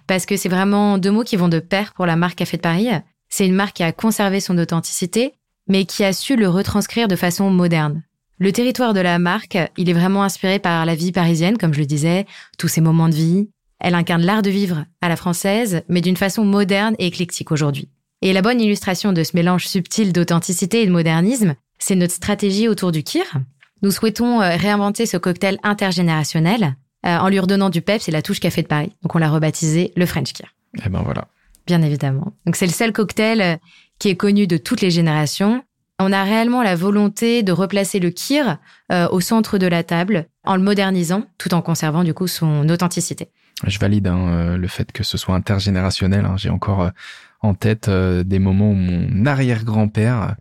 Parce 0.07 0.25
que 0.25 0.37
c'est 0.37 0.49
vraiment 0.49 0.97
deux 0.97 1.11
mots 1.11 1.23
qui 1.23 1.35
vont 1.35 1.49
de 1.49 1.59
pair 1.59 1.93
pour 1.93 2.05
la 2.05 2.15
marque 2.15 2.37
Café 2.37 2.57
de 2.57 2.61
Paris. 2.61 2.87
C'est 3.29 3.45
une 3.45 3.55
marque 3.55 3.77
qui 3.77 3.83
a 3.83 3.91
conservé 3.91 4.39
son 4.39 4.57
authenticité, 4.57 5.33
mais 5.67 5.85
qui 5.85 6.03
a 6.03 6.13
su 6.13 6.35
le 6.35 6.47
retranscrire 6.47 7.07
de 7.07 7.15
façon 7.15 7.49
moderne. 7.49 8.03
Le 8.39 8.51
territoire 8.51 8.93
de 8.93 8.99
la 8.99 9.19
marque, 9.19 9.57
il 9.77 9.89
est 9.89 9.93
vraiment 9.93 10.23
inspiré 10.23 10.59
par 10.59 10.85
la 10.85 10.95
vie 10.95 11.11
parisienne, 11.11 11.57
comme 11.57 11.73
je 11.73 11.79
le 11.79 11.85
disais, 11.85 12.25
tous 12.57 12.67
ces 12.67 12.81
moments 12.81 13.09
de 13.09 13.15
vie. 13.15 13.49
Elle 13.79 13.95
incarne 13.95 14.23
l'art 14.23 14.41
de 14.41 14.49
vivre 14.49 14.85
à 15.01 15.09
la 15.09 15.15
française, 15.15 15.81
mais 15.89 16.01
d'une 16.01 16.17
façon 16.17 16.45
moderne 16.45 16.95
et 16.99 17.07
éclectique 17.07 17.51
aujourd'hui. 17.51 17.89
Et 18.21 18.31
la 18.31 18.41
bonne 18.41 18.61
illustration 18.61 19.11
de 19.11 19.23
ce 19.23 19.35
mélange 19.35 19.67
subtil 19.67 20.13
d'authenticité 20.13 20.81
et 20.81 20.85
de 20.85 20.91
modernisme, 20.91 21.55
c'est 21.77 21.95
notre 21.95 22.13
stratégie 22.13 22.69
autour 22.69 22.91
du 22.91 23.03
kir. 23.03 23.23
Nous 23.83 23.91
souhaitons 23.91 24.41
euh, 24.41 24.55
réinventer 24.55 25.05
ce 25.05 25.17
cocktail 25.17 25.59
intergénérationnel 25.61 26.75
euh, 27.05 27.17
en 27.17 27.27
lui 27.27 27.39
redonnant 27.39 27.69
du 27.69 27.81
peps 27.81 28.07
et 28.07 28.11
la 28.11 28.21
touche 28.21 28.39
café 28.39 28.61
de 28.61 28.67
Paris. 28.67 28.95
Donc 29.03 29.13
on 29.13 29.19
l'a 29.19 29.29
rebaptisé 29.29 29.91
le 29.95 30.05
French 30.05 30.31
Kir. 30.33 30.55
Et 30.77 30.83
eh 30.85 30.89
ben 30.89 31.01
voilà 31.03 31.27
bien 31.65 31.81
évidemment. 31.81 32.33
Donc 32.45 32.55
c'est 32.55 32.65
le 32.65 32.71
seul 32.71 32.91
cocktail 32.91 33.41
euh, 33.41 33.55
qui 33.99 34.09
est 34.09 34.15
connu 34.15 34.47
de 34.47 34.57
toutes 34.57 34.81
les 34.81 34.91
générations. 34.91 35.63
On 35.99 36.11
a 36.11 36.23
réellement 36.23 36.63
la 36.63 36.75
volonté 36.75 37.43
de 37.43 37.51
replacer 37.51 37.99
le 37.99 38.09
kir 38.09 38.57
euh, 38.91 39.07
au 39.09 39.21
centre 39.21 39.57
de 39.57 39.67
la 39.67 39.83
table 39.83 40.25
en 40.43 40.55
le 40.55 40.61
modernisant 40.61 41.25
tout 41.37 41.53
en 41.53 41.61
conservant 41.61 42.03
du 42.03 42.13
coup 42.13 42.27
son 42.27 42.67
authenticité. 42.69 43.29
Je 43.65 43.79
valide 43.79 44.07
hein, 44.07 44.57
le 44.57 44.67
fait 44.67 44.91
que 44.91 45.03
ce 45.03 45.17
soit 45.17 45.35
intergénérationnel. 45.35 46.25
Hein. 46.25 46.35
J'ai 46.37 46.49
encore 46.49 46.89
en 47.43 47.53
tête 47.53 47.89
des 47.89 48.39
moments 48.39 48.71
où 48.71 48.75
mon 48.75 49.25
arrière-grand-père, 49.25 50.35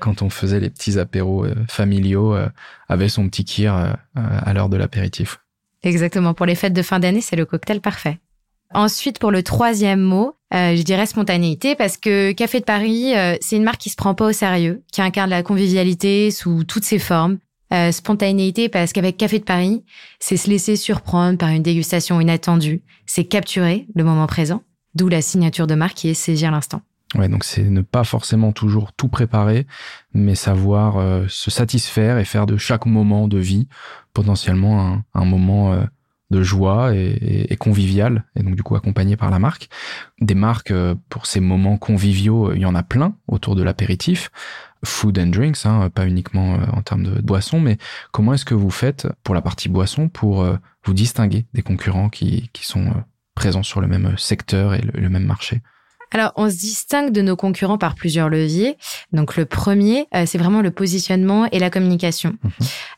quand 0.00 0.22
on 0.22 0.30
faisait 0.30 0.60
les 0.60 0.70
petits 0.70 0.98
apéros 0.98 1.46
familiaux, 1.68 2.34
avait 2.88 3.08
son 3.08 3.28
petit 3.28 3.44
kir 3.44 3.96
à 4.14 4.54
l'heure 4.54 4.68
de 4.68 4.76
l'apéritif. 4.76 5.40
Exactement. 5.82 6.32
Pour 6.32 6.46
les 6.46 6.54
fêtes 6.54 6.72
de 6.72 6.82
fin 6.82 6.98
d'année, 6.98 7.20
c'est 7.20 7.36
le 7.36 7.44
cocktail 7.44 7.80
parfait. 7.80 8.18
Ensuite, 8.72 9.18
pour 9.18 9.30
le 9.30 9.42
troisième 9.42 10.00
mot, 10.00 10.36
euh, 10.52 10.74
je 10.74 10.82
dirais 10.82 11.06
spontanéité 11.06 11.76
parce 11.76 11.96
que 11.96 12.32
Café 12.32 12.60
de 12.60 12.64
Paris, 12.64 13.14
euh, 13.14 13.36
c'est 13.40 13.56
une 13.56 13.62
marque 13.62 13.80
qui 13.80 13.90
se 13.90 13.96
prend 13.96 14.14
pas 14.14 14.26
au 14.26 14.32
sérieux, 14.32 14.82
qui 14.92 15.00
incarne 15.00 15.30
la 15.30 15.42
convivialité 15.42 16.30
sous 16.30 16.64
toutes 16.64 16.84
ses 16.84 16.98
formes. 16.98 17.38
Euh, 17.72 17.92
spontanéité 17.92 18.68
parce 18.68 18.92
qu'avec 18.92 19.16
Café 19.16 19.38
de 19.38 19.44
Paris, 19.44 19.84
c'est 20.18 20.36
se 20.36 20.50
laisser 20.50 20.76
surprendre 20.76 21.38
par 21.38 21.48
une 21.48 21.62
dégustation 21.62 22.20
inattendue, 22.20 22.82
c'est 23.06 23.24
capturer 23.24 23.86
le 23.94 24.04
moment 24.04 24.26
présent, 24.26 24.62
d'où 24.94 25.08
la 25.08 25.22
signature 25.22 25.66
de 25.66 25.74
marque 25.74 25.94
qui 25.94 26.08
est 26.08 26.14
saisir 26.14 26.50
l'instant. 26.50 26.82
Ouais, 27.14 27.28
donc 27.28 27.44
c'est 27.44 27.62
ne 27.62 27.82
pas 27.82 28.02
forcément 28.02 28.52
toujours 28.52 28.92
tout 28.92 29.08
préparer, 29.08 29.66
mais 30.14 30.34
savoir 30.34 30.96
se 31.28 31.48
satisfaire 31.48 32.18
et 32.18 32.24
faire 32.24 32.44
de 32.44 32.56
chaque 32.56 32.86
moment 32.86 33.28
de 33.28 33.38
vie 33.38 33.68
potentiellement 34.14 35.00
un, 35.14 35.24
moment 35.24 35.86
de 36.30 36.42
joie 36.42 36.94
et, 36.94 37.56
convivial, 37.58 38.24
et 38.34 38.42
donc 38.42 38.56
du 38.56 38.62
coup 38.62 38.76
accompagné 38.76 39.16
par 39.16 39.30
la 39.30 39.38
marque. 39.38 39.68
Des 40.20 40.34
marques 40.34 40.70
euh, 40.70 40.94
pour 41.08 41.26
ces 41.26 41.40
moments 41.40 41.76
conviviaux, 41.76 42.52
il 42.52 42.60
y 42.60 42.66
en 42.66 42.74
a 42.74 42.82
plein 42.82 43.14
autour 43.28 43.54
de 43.54 43.62
l'apéritif, 43.62 44.30
food 44.84 45.18
and 45.18 45.28
drinks, 45.28 45.64
hein, 45.64 45.90
pas 45.90 46.06
uniquement 46.06 46.54
euh, 46.54 46.66
en 46.72 46.82
termes 46.82 47.04
de 47.04 47.20
boissons, 47.20 47.60
mais 47.60 47.78
comment 48.10 48.34
est-ce 48.34 48.44
que 48.44 48.54
vous 48.54 48.70
faites 48.70 49.06
pour 49.22 49.34
la 49.34 49.42
partie 49.42 49.68
boisson 49.68 50.08
pour 50.08 50.42
euh, 50.42 50.56
vous 50.84 50.94
distinguer 50.94 51.46
des 51.54 51.62
concurrents 51.62 52.08
qui 52.08 52.50
sont 52.62 52.92
présents 53.34 53.62
sur 53.62 53.80
le 53.80 53.86
même 53.86 54.16
secteur 54.16 54.74
et 54.74 54.80
le 54.80 55.08
même 55.08 55.24
marché 55.24 55.60
alors, 56.14 56.32
on 56.36 56.48
se 56.48 56.56
distingue 56.56 57.10
de 57.10 57.22
nos 57.22 57.34
concurrents 57.34 57.76
par 57.76 57.96
plusieurs 57.96 58.28
leviers. 58.28 58.76
Donc, 59.12 59.36
le 59.36 59.46
premier, 59.46 60.06
euh, 60.14 60.24
c'est 60.26 60.38
vraiment 60.38 60.62
le 60.62 60.70
positionnement 60.70 61.46
et 61.50 61.58
la 61.58 61.70
communication. 61.70 62.36
Mhm. 62.42 62.50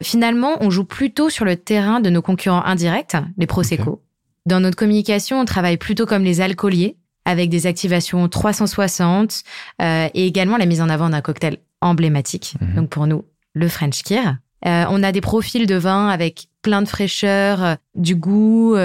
Finalement, 0.02 0.56
on 0.60 0.68
joue 0.68 0.84
plutôt 0.84 1.30
sur 1.30 1.46
le 1.46 1.56
terrain 1.56 2.00
de 2.00 2.10
nos 2.10 2.20
concurrents 2.20 2.64
indirects, 2.64 3.16
les 3.38 3.46
Prosecco. 3.46 4.02
Dans 4.44 4.60
notre 4.60 4.76
communication, 4.76 5.40
on 5.40 5.46
travaille 5.46 5.78
plutôt 5.78 6.04
comme 6.04 6.24
les 6.24 6.42
alcooliers, 6.42 6.98
avec 7.24 7.48
des 7.48 7.66
activations 7.66 8.28
360 8.28 9.42
euh, 9.80 10.08
et 10.12 10.26
également 10.26 10.58
la 10.58 10.66
mise 10.66 10.82
en 10.82 10.90
avant 10.90 11.08
d'un 11.08 11.22
cocktail 11.22 11.56
emblématique. 11.80 12.54
Mhm. 12.60 12.74
Donc, 12.74 12.90
pour 12.90 13.06
nous, 13.06 13.24
le 13.54 13.68
French 13.68 14.02
Kier. 14.02 14.32
Euh, 14.66 14.84
on 14.90 15.02
a 15.02 15.12
des 15.12 15.20
profils 15.20 15.66
de 15.66 15.74
vin 15.76 16.08
avec 16.08 16.48
plein 16.62 16.82
de 16.82 16.88
fraîcheur, 16.88 17.76
du 17.94 18.16
goût 18.16 18.76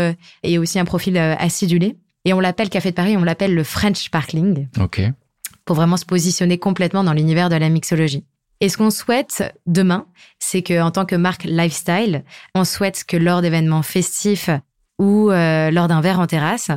et 0.43 0.57
aussi 0.59 0.77
un 0.77 0.85
profil 0.85 1.17
acidulé. 1.17 1.97
Et 2.25 2.33
on 2.33 2.39
l'appelle 2.39 2.69
Café 2.69 2.91
de 2.91 2.95
Paris, 2.95 3.17
on 3.17 3.23
l'appelle 3.23 3.55
le 3.55 3.63
French 3.63 4.03
Sparkling. 4.03 4.67
OK. 4.79 5.01
Pour 5.65 5.75
vraiment 5.75 5.97
se 5.97 6.05
positionner 6.05 6.59
complètement 6.59 7.03
dans 7.03 7.13
l'univers 7.13 7.49
de 7.49 7.55
la 7.55 7.69
mixologie. 7.69 8.25
Et 8.61 8.69
ce 8.69 8.77
qu'on 8.77 8.91
souhaite 8.91 9.51
demain, 9.65 10.05
c'est 10.37 10.61
que 10.61 10.79
en 10.81 10.91
tant 10.91 11.05
que 11.05 11.15
marque 11.15 11.45
lifestyle, 11.45 12.23
on 12.53 12.63
souhaite 12.63 13.03
que 13.03 13.17
lors 13.17 13.41
d'événements 13.41 13.81
festifs 13.81 14.51
ou 14.99 15.31
euh, 15.31 15.71
lors 15.71 15.87
d'un 15.87 15.99
verre 15.99 16.19
en 16.19 16.27
terrasse, 16.27 16.69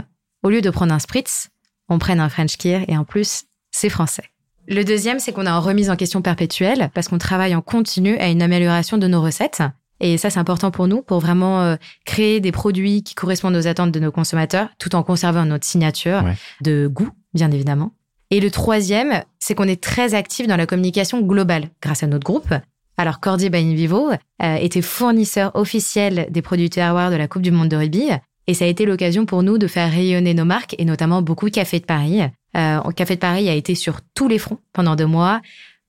au 0.43 0.49
lieu 0.49 0.63
de 0.63 0.71
prendre 0.71 0.95
un 0.95 0.99
spritz, 0.99 1.51
on 1.91 1.99
prenne 1.99 2.21
un 2.21 2.31
French 2.31 2.57
Kier 2.57 2.85
et 2.89 2.97
en 2.97 3.05
plus, 3.05 3.45
c'est 3.71 3.91
français. 3.91 4.25
Le 4.67 4.83
deuxième, 4.83 5.19
c'est 5.19 5.33
qu'on 5.33 5.47
a 5.47 5.53
en 5.53 5.61
remise 5.61 5.91
en 5.91 5.97
question 5.97 6.23
perpétuelle 6.23 6.91
parce 6.95 7.09
qu'on 7.09 7.19
travaille 7.19 7.55
en 7.55 7.61
continu 7.61 8.17
à 8.17 8.29
une 8.29 8.43
amélioration 8.43 8.97
de 8.97 9.07
nos 9.07 9.21
recettes. 9.21 9.63
Et 10.01 10.19
ça, 10.19 10.31
c'est 10.31 10.39
important 10.39 10.71
pour 10.71 10.89
nous, 10.89 11.03
pour 11.03 11.21
vraiment 11.21 11.63
euh, 11.63 11.77
créer 12.05 12.41
des 12.41 12.53
produits 12.53 13.03
qui 13.03 13.15
correspondent 13.15 13.57
aux 13.57 13.67
attentes 13.67 13.93
de 13.93 14.01
nos 14.01 14.11
consommateurs, 14.11 14.69
tout 14.79 14.95
en 14.95 15.03
conservant 15.03 15.45
notre 15.45 15.67
signature 15.67 16.25
de 16.63 16.87
goût, 16.87 17.11
bien 17.33 17.51
évidemment. 17.51 17.93
Et 18.31 18.41
le 18.41 18.51
troisième, 18.51 19.23
c'est 19.39 19.55
qu'on 19.55 19.69
est 19.69 19.83
très 19.83 20.15
actif 20.15 20.47
dans 20.47 20.57
la 20.57 20.67
communication 20.67 21.21
globale 21.21 21.69
grâce 21.81 22.03
à 22.03 22.07
notre 22.07 22.25
groupe. 22.25 22.53
Alors, 22.97 23.21
Cordier 23.21 23.51
by 23.51 23.75
Vivo 23.75 24.11
euh, 24.11 24.55
était 24.57 24.83
fournisseur 24.83 25.55
officiel 25.55 26.27
des 26.31 26.43
produits 26.43 26.71
terroirs 26.71 27.11
de 27.11 27.17
la 27.17 27.29
Coupe 27.29 27.43
du 27.43 27.51
Monde 27.51 27.69
de 27.69 27.77
rugby. 27.77 28.09
Et 28.47 28.55
ça 28.55 28.65
a 28.65 28.69
été 28.69 28.85
l'occasion 28.87 29.27
pour 29.27 29.43
nous 29.43 29.59
de 29.59 29.67
faire 29.67 29.91
rayonner 29.91 30.35
nos 30.35 30.45
marques 30.45 30.75
et 30.79 30.85
notamment 30.85 31.23
beaucoup 31.23 31.49
Café 31.49 31.81
de 31.81 31.85
Paris. 31.85 32.21
Euh, 32.57 32.81
Café 32.93 33.15
de 33.15 33.21
Paris 33.21 33.49
a 33.49 33.55
été 33.55 33.75
sur 33.75 34.01
tous 34.15 34.29
les 34.29 34.39
fronts 34.39 34.61
pendant 34.73 34.97
deux 34.97 35.07
mois, 35.07 35.41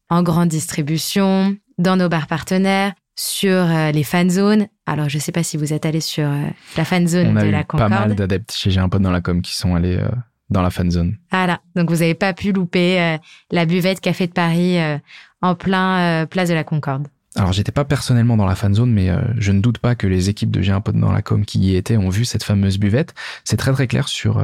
en 0.10 0.24
grande 0.24 0.50
distribution, 0.50 1.56
dans 1.78 1.98
nos 1.98 2.10
bars 2.10 2.28
partenaires, 2.28 2.94
sur 3.16 3.54
euh, 3.54 3.92
les 3.92 4.04
fan 4.04 4.30
zones. 4.30 4.68
Alors, 4.86 5.10
je 5.10 5.18
sais 5.18 5.32
pas 5.32 5.44
si 5.44 5.58
vous 5.58 5.74
êtes 5.74 5.86
allé 5.86 6.02
sur 6.02 6.28
euh, 6.28 6.44
la 6.78 6.86
fan 6.86 7.08
zone 7.08 7.34
de 7.34 7.48
la 7.48 7.64
Concorde. 7.64 7.92
pas 7.92 8.00
mal 8.00 8.16
d'adeptes 8.16 8.52
chez 8.52 8.72
J'ai 8.72 8.80
un 8.80 8.90
pote 8.90 9.02
dans 9.02 9.12
la 9.12 9.22
com 9.22 9.42
qui 9.42 9.56
sont 9.56 9.76
allés 9.76 9.98
euh, 9.98 10.10
dans 10.50 10.62
la 10.62 10.70
fan 10.70 10.92
zone. 10.92 11.18
Voilà. 11.32 11.62
Donc, 11.76 11.90
vous 11.90 11.98
n'avez 11.98 12.14
pas 12.14 12.34
pu 12.34 12.52
louper 12.52 13.18
la 13.52 13.66
buvette 13.66 14.00
Café 14.00 14.28
de 14.28 14.34
Paris 14.34 14.78
en 15.42 15.56
plein 15.56 16.26
place 16.28 16.50
de 16.50 16.54
la 16.54 16.64
Concorde. 16.64 17.08
Alors 17.38 17.52
j'étais 17.52 17.74
pas 17.74 17.84
personnellement 17.84 18.38
dans 18.38 18.46
la 18.46 18.56
fan 18.56 18.74
zone, 18.74 18.94
mais 18.94 19.10
je 19.38 19.52
ne 19.52 19.60
doute 19.60 19.80
pas 19.80 19.96
que 19.96 20.08
les 20.08 20.30
équipes 20.30 20.52
de 20.52 20.62
J'ai 20.62 20.72
un 20.72 20.80
pote 20.82 20.96
dans 20.96 21.12
la 21.12 21.22
com 21.22 21.44
qui 21.44 21.60
y 21.60 21.76
étaient 21.76 21.98
ont 21.98 22.10
vu 22.10 22.26
cette 22.26 22.44
fameuse 22.44 22.78
buvette. 22.78 23.14
C'est 23.44 23.58
très 23.58 23.74
très 23.74 23.88
clair 23.88 24.08
sur 24.08 24.42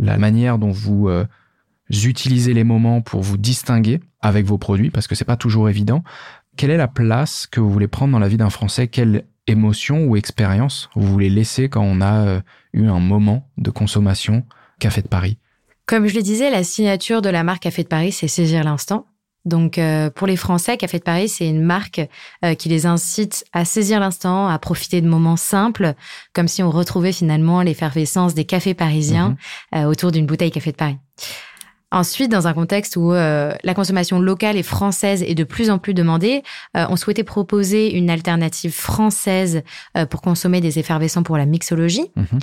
la 0.00 0.18
manière 0.18 0.58
dont 0.58 0.72
vous 0.72 1.08
utilisez 1.90 2.54
les 2.54 2.64
moments 2.64 3.00
pour 3.00 3.22
vous 3.22 3.36
distinguer 3.36 4.00
avec 4.20 4.46
vos 4.46 4.58
produits, 4.58 4.90
parce 4.90 5.06
que 5.06 5.14
c'est 5.14 5.24
pas 5.24 5.36
toujours 5.36 5.68
évident. 5.68 6.02
Quelle 6.56 6.70
est 6.70 6.76
la 6.76 6.88
place 6.88 7.46
que 7.46 7.60
vous 7.60 7.70
voulez 7.70 7.88
prendre 7.88 8.12
dans 8.12 8.18
la 8.18 8.28
vie 8.28 8.36
d'un 8.36 8.50
Français? 8.50 8.88
Quelle 8.88 9.24
émotion 9.46 10.04
ou 10.04 10.16
expérience 10.16 10.90
vous 10.94 11.06
voulez 11.06 11.30
laisser 11.30 11.68
quand 11.68 11.82
on 11.82 12.00
a 12.00 12.42
eu 12.72 12.86
un 12.86 13.00
moment 13.00 13.48
de 13.56 13.70
consommation 13.70 14.44
Café 14.78 15.02
de 15.02 15.08
Paris? 15.08 15.38
Comme 15.86 16.06
je 16.06 16.14
le 16.14 16.22
disais, 16.22 16.50
la 16.50 16.64
signature 16.64 17.22
de 17.22 17.30
la 17.30 17.44
marque 17.44 17.62
Café 17.62 17.82
de 17.82 17.88
Paris, 17.88 18.12
c'est 18.12 18.28
saisir 18.28 18.62
l'instant. 18.62 19.06
Donc 19.44 19.78
euh, 19.78 20.10
pour 20.10 20.26
les 20.26 20.36
Français, 20.36 20.76
Café 20.76 20.98
de 20.98 21.02
Paris, 21.02 21.28
c'est 21.28 21.48
une 21.48 21.62
marque 21.62 22.06
euh, 22.44 22.54
qui 22.54 22.68
les 22.68 22.84
incite 22.84 23.44
à 23.52 23.64
saisir 23.64 23.98
l'instant, 23.98 24.48
à 24.48 24.58
profiter 24.58 25.00
de 25.00 25.08
moments 25.08 25.36
simples, 25.36 25.94
comme 26.34 26.48
si 26.48 26.62
on 26.62 26.70
retrouvait 26.70 27.12
finalement 27.12 27.62
l'effervescence 27.62 28.34
des 28.34 28.44
cafés 28.44 28.74
parisiens 28.74 29.36
mhm. 29.72 29.82
euh, 29.82 29.90
autour 29.90 30.12
d'une 30.12 30.26
bouteille 30.26 30.50
Café 30.50 30.72
de 30.72 30.76
Paris. 30.76 30.98
Ensuite, 31.90 32.30
dans 32.30 32.46
un 32.46 32.52
contexte 32.52 32.96
où 32.96 33.12
la 33.12 33.74
consommation 33.74 34.20
locale 34.20 34.56
et 34.56 34.62
française 34.62 35.22
est 35.22 35.34
de 35.34 35.44
plus 35.44 35.70
en 35.70 35.78
plus 35.78 35.94
demandée, 35.94 36.42
on 36.74 36.96
souhaitait 36.96 37.24
proposer 37.24 37.96
une 37.96 38.10
alternative 38.10 38.72
française 38.72 39.62
pour 40.10 40.20
consommer 40.20 40.60
des 40.60 40.78
effervescents 40.78 41.22
pour 41.22 41.38
la 41.38 41.46
mixologie. 41.46 42.10
Mhm. 42.16 42.40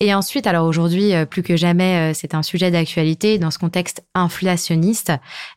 Et 0.00 0.14
ensuite, 0.14 0.46
alors 0.46 0.66
aujourd'hui, 0.66 1.12
euh, 1.12 1.26
plus 1.26 1.42
que 1.42 1.56
jamais, 1.56 2.12
euh, 2.12 2.14
c'est 2.14 2.34
un 2.34 2.44
sujet 2.44 2.70
d'actualité. 2.70 3.38
Dans 3.38 3.50
ce 3.50 3.58
contexte 3.58 4.04
inflationniste, 4.14 5.12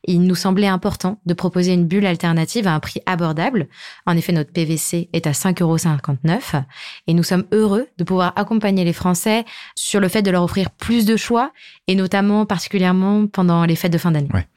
il 0.07 0.21
nous 0.24 0.33
semblait 0.33 0.67
important 0.67 1.19
de 1.27 1.36
proposer 1.36 1.74
une 1.74 1.86
bulle 1.86 2.07
alternative 2.07 2.67
à 2.67 2.74
un 2.74 2.79
prix 2.79 3.01
abordable. 3.05 3.67
En 4.07 4.17
effet, 4.17 4.31
notre 4.31 4.51
PVC 4.51 5.10
est 5.13 5.27
à 5.27 5.31
5,59 5.31 5.62
euros 5.62 6.63
et 7.05 7.13
nous 7.13 7.21
sommes 7.21 7.45
heureux 7.51 7.88
de 8.00 8.03
pouvoir 8.03 8.33
accompagner 8.36 8.83
les 8.83 8.93
Français 8.93 9.45
sur 9.75 10.00
le 10.00 10.07
fait 10.07 10.24
de 10.24 10.31
leur 10.31 10.41
offrir 10.41 10.71
plus 10.71 11.05
de 11.05 11.17
choix 11.17 11.51
et 11.88 11.93
notamment 11.93 12.48
particulièrement 12.48 13.27
pendant 13.27 13.65
les 13.65 13.75
fêtes 13.75 13.93
de 13.93 14.00
fin 14.00 14.12
d'année. 14.12 14.29
Ouais. 14.33 14.48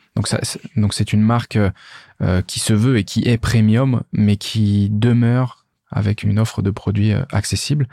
Donc 0.76 0.94
c'est 0.94 1.12
une 1.12 1.22
marque 1.22 1.58
euh, 2.22 2.42
qui 2.42 2.60
se 2.60 2.72
veut 2.72 2.98
et 2.98 3.04
qui 3.04 3.28
est 3.28 3.36
premium, 3.36 4.02
mais 4.12 4.36
qui 4.36 4.88
demeure 4.90 5.63
avec 5.94 6.22
une 6.24 6.38
offre 6.38 6.60
de 6.60 6.70
produits 6.70 7.12
euh, 7.12 7.22
accessible. 7.32 7.88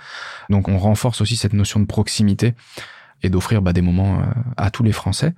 Donc 0.50 0.68
on 0.68 0.78
renforce 0.78 1.22
aussi 1.22 1.38
cette 1.38 1.54
notion 1.54 1.80
de 1.80 1.86
proximité 1.86 2.54
et 3.24 3.30
d'offrir 3.30 3.62
bah, 3.62 3.72
des 3.72 3.82
moments 3.82 4.20
euh, 4.20 4.24
à 4.58 4.72
tous 4.72 4.84
les 4.84 4.92
Français. 4.92 5.34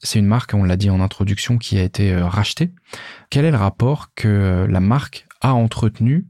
C'est 0.00 0.18
une 0.18 0.26
marque, 0.26 0.54
on 0.54 0.64
l'a 0.64 0.76
dit 0.76 0.90
en 0.90 1.00
introduction, 1.00 1.58
qui 1.58 1.78
a 1.78 1.82
été 1.82 2.12
euh, 2.12 2.26
rachetée. 2.26 2.72
Quel 3.30 3.44
est 3.44 3.50
le 3.50 3.56
rapport 3.56 4.08
que 4.14 4.66
la 4.68 4.80
marque 4.80 5.26
a 5.40 5.54
entretenu 5.54 6.26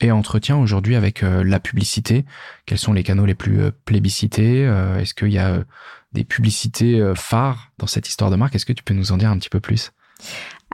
et 0.00 0.10
entretient 0.10 0.58
aujourd'hui 0.58 0.96
avec 0.96 1.22
la 1.22 1.60
publicité? 1.60 2.24
Quels 2.66 2.78
sont 2.78 2.92
les 2.92 3.04
canaux 3.04 3.24
les 3.24 3.36
plus 3.36 3.70
plébiscités 3.84 4.62
Est-ce 4.98 5.14
qu'il 5.14 5.32
y 5.32 5.38
a 5.38 5.62
des 6.12 6.24
publicités 6.24 7.12
phares 7.14 7.70
dans 7.78 7.86
cette 7.86 8.08
histoire 8.08 8.28
de 8.28 8.34
marque? 8.34 8.56
Est-ce 8.56 8.66
que 8.66 8.72
tu 8.72 8.82
peux 8.82 8.94
nous 8.94 9.12
en 9.12 9.16
dire 9.16 9.30
un 9.30 9.38
petit 9.38 9.48
peu 9.48 9.60
plus? 9.60 9.92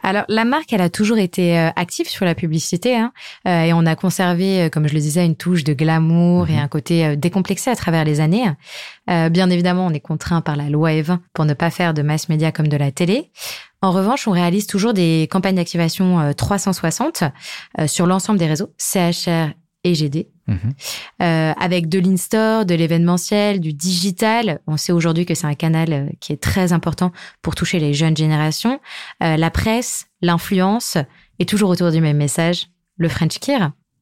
Alors 0.03 0.25
la 0.29 0.45
marque, 0.45 0.73
elle 0.73 0.81
a 0.81 0.91
toujours 0.91 1.19
été 1.19 1.59
euh, 1.59 1.71
active 1.77 2.09
sur 2.09 2.25
la 2.25 2.35
publicité 2.35 2.97
hein, 2.97 3.13
euh, 3.47 3.63
et 3.63 3.73
on 3.73 3.87
a 3.87 3.97
conservé, 3.97 4.63
euh, 4.63 4.69
comme 4.69 4.89
je 4.89 4.95
le 4.95 5.01
disais, 5.01 5.25
une 5.25 5.37
touche 5.37 5.65
de 5.65 5.73
glamour 5.73 6.49
et 6.49 6.55
mhm. 6.55 6.59
un 6.59 6.69
côté 6.69 7.17
décomplexé 7.17 7.71
à 7.71 7.77
travers 7.77 8.05
les 8.05 8.21
années. 8.21 8.47
bien 9.07 9.51
évidemment, 9.51 9.87
on 9.87 9.91
est 9.91 10.01
contraint 10.01 10.41
par 10.41 10.57
la 10.57 10.69
loi 10.69 10.91
E20 10.91 11.19
pour 11.33 11.45
ne 11.45 11.55
pas 11.55 11.71
faire 11.71 11.95
de 11.95 12.03
mass 12.03 12.29
média 12.29 12.53
comme 12.53 12.69
de 12.69 12.77
la 12.77 12.91
télé. 12.91 13.31
En 13.81 13.93
revanche, 13.93 14.27
on 14.27 14.33
réalise 14.33 14.67
toujours 14.67 14.93
des 14.93 15.29
campagnes 15.31 15.57
d'activation 15.57 16.33
360 16.37 17.25
sur 17.87 18.07
l'ensemble 18.07 18.39
des 18.39 18.47
réseaux, 18.47 18.73
CHR 18.79 19.51
et 19.85 19.95
GD. 19.95 20.29
Mhm. 20.49 20.73
Euh, 21.23 21.53
avec 21.61 21.89
de 21.89 21.99
l'in-store, 21.99 22.65
de 22.65 22.75
l'événementiel, 22.75 23.61
du 23.61 23.75
digital. 23.75 24.61
On 24.67 24.79
sait 24.79 24.93
aujourd'hui 24.93 25.27
que 25.27 25.35
c'est 25.35 25.47
un 25.47 25.55
canal 25.55 25.93
euh, 25.93 26.07
qui 26.21 26.33
est 26.33 26.43
très 26.43 26.73
important 26.73 27.13
pour 27.43 27.55
toucher 27.55 27.79
les 27.79 27.93
jeunes 27.93 28.17
générations. 28.17 28.81
Euh, 29.23 29.37
la 29.37 29.51
presse, 29.51 30.07
l'influence, 30.23 30.97
et 31.39 31.45
toujours 31.45 31.69
autour 31.69 31.93
du 31.93 32.01
même 32.01 32.17
message, 32.17 32.69
le 32.97 33.09
French 33.09 33.39
Kier. 33.39 33.59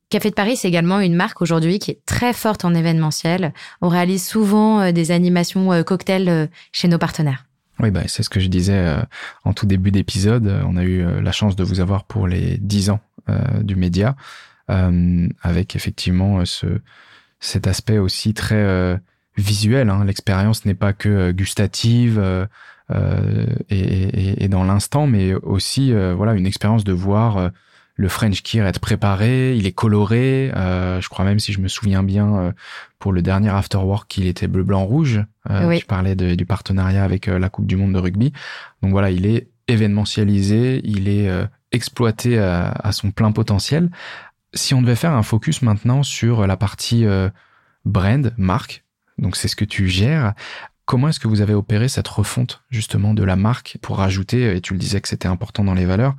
Café 0.09 0.31
de 0.31 0.35
Paris, 0.35 0.57
c'est 0.57 0.69
également 0.69 1.00
une 1.00 1.17
marque 1.17 1.43
aujourd'hui 1.43 1.81
qui 1.81 1.91
est 1.91 2.00
très 2.07 2.33
forte 2.33 2.65
en 2.65 2.75
événementiel. 2.75 3.53
On 3.83 3.88
réalise 3.88 4.25
souvent 4.25 4.93
des 4.93 5.11
animations 5.11 5.83
cocktails 5.83 6.49
chez 6.71 6.87
nos 6.87 6.97
partenaires. 6.97 7.45
Oui, 7.81 7.91
bah, 7.91 8.03
c'est 8.07 8.23
ce 8.23 8.31
que 8.31 8.38
je 8.38 8.47
disais 8.47 8.95
en 9.45 9.53
tout 9.53 9.67
début 9.67 9.91
d'épisode. 9.91 10.62
On 10.65 10.76
a 10.76 10.85
eu 10.85 11.05
la 11.21 11.33
chance 11.33 11.57
de 11.57 11.65
vous 11.65 11.81
avoir 11.81 12.05
pour 12.05 12.29
les 12.29 12.57
10 12.59 12.91
ans 12.91 13.00
du 13.62 13.75
média. 13.75 14.15
Euh, 14.68 15.28
avec 15.42 15.76
effectivement 15.76 16.40
euh, 16.40 16.44
ce, 16.44 16.66
cet 17.38 17.68
aspect 17.68 17.99
aussi 17.99 18.35
très 18.35 18.56
euh, 18.56 18.96
visuel. 19.37 19.90
Hein. 19.90 20.04
L'expérience 20.04 20.64
n'est 20.64 20.75
pas 20.75 20.92
que 20.92 21.30
gustative 21.30 22.49
et, 22.90 22.96
et, 23.70 24.44
et, 24.44 24.49
dans 24.49 24.64
l'instant, 24.64 25.06
mais 25.06 25.35
aussi 25.35 25.92
voilà 25.92 26.35
une 26.35 26.46
expérience 26.46 26.85
de 26.85 26.92
voir 26.92 27.50
le 27.96 28.08
French 28.08 28.42
Kier 28.42 28.61
être 28.61 28.80
préparé, 28.80 29.56
il 29.56 29.66
est 29.66 29.73
coloré. 29.73 30.52
Euh, 30.54 31.00
je 31.00 31.08
crois 31.08 31.25
même, 31.25 31.38
si 31.38 31.52
je 31.52 31.61
me 31.61 31.68
souviens 31.68 32.02
bien, 32.02 32.54
pour 32.99 33.12
le 33.12 33.23
dernier 33.23 33.50
Afterwork, 33.50 34.16
il 34.16 34.26
était 34.26 34.46
bleu, 34.46 34.62
blanc, 34.62 34.85
rouge. 34.85 35.23
Euh, 35.50 35.73
Je 35.73 35.85
parlais 35.85 36.14
de, 36.14 36.35
du 36.35 36.46
partenariat 36.46 37.04
avec 37.04 37.26
la 37.26 37.49
Coupe 37.49 37.66
du 37.66 37.76
Monde 37.76 37.92
de 37.92 37.99
rugby. 37.99 38.32
Donc 38.82 38.92
voilà, 38.92 39.11
il 39.11 39.26
est 39.26 39.49
événementialisé, 39.68 40.80
il 40.85 41.08
est 41.08 41.28
exploité 41.73 42.38
à, 42.38 42.68
à, 42.70 42.92
son 42.92 43.11
plein 43.11 43.32
potentiel, 43.32 43.90
si 44.57 44.75
on 44.75 44.83
devait 44.83 44.97
faire 44.97 45.13
un 45.13 45.23
focus 45.23 45.63
maintenant 45.63 46.03
sur 46.03 46.47
la 46.47 46.57
partie 46.57 47.07
euh, 47.07 47.31
brand, 47.85 48.35
marque, 48.37 48.85
donc 49.19 49.37
c'est 49.37 49.49
ce 49.49 49.57
que 49.57 49.65
tu 49.65 49.89
gères, 49.89 50.35
comment 50.85 51.09
est-ce 51.09 51.21
que 51.21 51.29
vous 51.29 51.41
avez 51.41 51.55
opéré 51.55 51.89
cette 51.89 52.09
refonte 52.09 52.63
justement 52.71 53.15
de 53.15 53.23
la 53.23 53.37
marque 53.37 53.79
pour 53.83 53.99
rajouter, 53.99 54.57
et 54.57 54.61
tu 54.61 54.73
le 54.73 54.79
disais 54.79 55.01
que 55.01 55.09
c'était 55.09 55.29
important 55.29 55.65
dans 55.65 55.75
les 55.75 55.85
valeurs, 55.85 56.15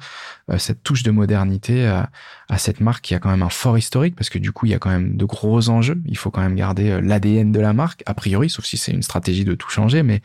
euh, 0.50 0.58
cette 0.58 0.84
touche 0.84 1.04
de 1.04 1.12
modernité 1.12 1.88
à, 1.88 2.10
cette 2.58 2.80
marque 2.80 3.04
qui 3.04 3.16
a 3.16 3.20
quand 3.20 3.30
même 3.30 3.44
un 3.44 3.50
fort 3.50 3.78
historique, 3.78 4.16
parce 4.16 4.30
que 4.30 4.40
du 4.40 4.52
coup 4.52 4.66
il 4.66 4.72
y 4.72 4.76
a 4.76 4.80
quand 4.80 4.90
même 4.90 5.18
de 5.18 5.26
gros 5.26 5.70
enjeux, 5.70 6.02
il 6.06 6.18
faut 6.18 6.32
quand 6.32 6.42
même 6.42 6.56
garder 6.56 6.92
euh, 6.92 7.02
l'ADN 7.02 7.52
de 7.52 7.60
la 7.60 7.74
marque, 7.74 8.04
a 8.06 8.14
priori, 8.14 8.50
sauf 8.50 8.66
si 8.66 8.78
c'est 8.78 8.92
une 8.92 9.04
stratégie 9.04 9.46
de 9.46 9.56
tout 9.56 9.70
changer, 9.70 10.04
mais 10.04 10.22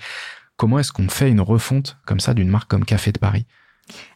comment 0.56 0.78
est-ce 0.78 0.92
qu'on 0.92 1.08
fait 1.08 1.30
une 1.30 1.40
refonte 1.40 1.98
comme 2.06 2.20
ça 2.20 2.34
d'une 2.34 2.48
marque 2.48 2.70
comme 2.70 2.84
Café 2.84 3.12
de 3.12 3.18
Paris? 3.18 3.46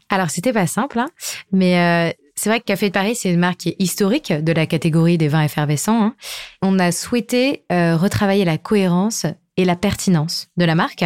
Alors 0.08 0.30
c'était 0.30 0.52
pas 0.52 0.66
simple, 0.68 1.00
hein, 1.00 1.08
mais 1.50 2.16
c'est 2.38 2.50
vrai 2.50 2.60
que 2.60 2.66
Café 2.66 2.88
de 2.88 2.92
Paris, 2.92 3.16
c'est 3.16 3.30
une 3.32 3.40
marque 3.40 3.58
qui 3.58 3.70
est 3.70 3.76
historique 3.78 4.32
de 4.32 4.52
la 4.52 4.66
catégorie 4.66 5.18
des 5.18 5.28
vins 5.28 5.42
effervescents. 5.42 6.02
Hein. 6.02 6.14
On 6.62 6.78
a 6.78 6.92
souhaité 6.92 7.64
euh, 7.72 7.96
retravailler 7.96 8.44
la 8.44 8.58
cohérence 8.58 9.26
et 9.56 9.64
la 9.64 9.74
pertinence 9.74 10.48
de 10.58 10.64
la 10.66 10.74
marque. 10.74 11.04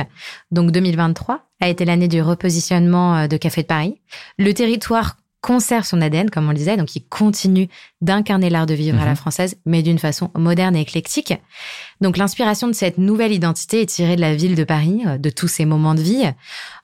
Donc 0.51 0.73
2023 0.73 1.47
a 1.61 1.69
été 1.69 1.85
l'année 1.85 2.09
du 2.09 2.21
repositionnement 2.21 3.17
euh, 3.17 3.27
de 3.29 3.37
Café 3.37 3.63
de 3.63 3.69
Paris. 3.69 4.01
Le 4.39 4.53
territoire 4.53 5.17
conserve 5.41 5.85
son 5.85 6.01
ADN, 6.03 6.31
comme 6.31 6.47
on 6.47 6.51
le 6.51 6.57
disait, 6.57 6.77
donc 6.77 6.95
il 6.97 7.07
continue 7.07 7.69
d'incarner 8.01 8.51
l'art 8.51 8.67
de 8.67 8.75
vivre 8.75 9.01
à 9.01 9.05
la 9.05 9.11
mhm. 9.11 9.17
française, 9.17 9.57
mais 9.65 9.83
d'une 9.83 9.99
façon 9.99 10.31
moderne 10.35 10.77
et 10.77 10.81
éclectique. 10.81 11.35
Donc 12.01 12.17
l'inspiration 12.17 12.67
de 12.67 12.73
cette 12.73 12.97
nouvelle 12.97 13.33
identité 13.33 13.83
est 13.83 13.87
tirée 13.87 14.17
de 14.17 14.23
la 14.23 14.35
ville 14.35 14.55
de 14.55 14.65
Paris, 14.65 15.03
euh, 15.07 15.19
de 15.19 15.29
tous 15.29 15.49
ces 15.49 15.67
moments 15.67 15.95
de 15.95 16.01
vie. 16.01 16.25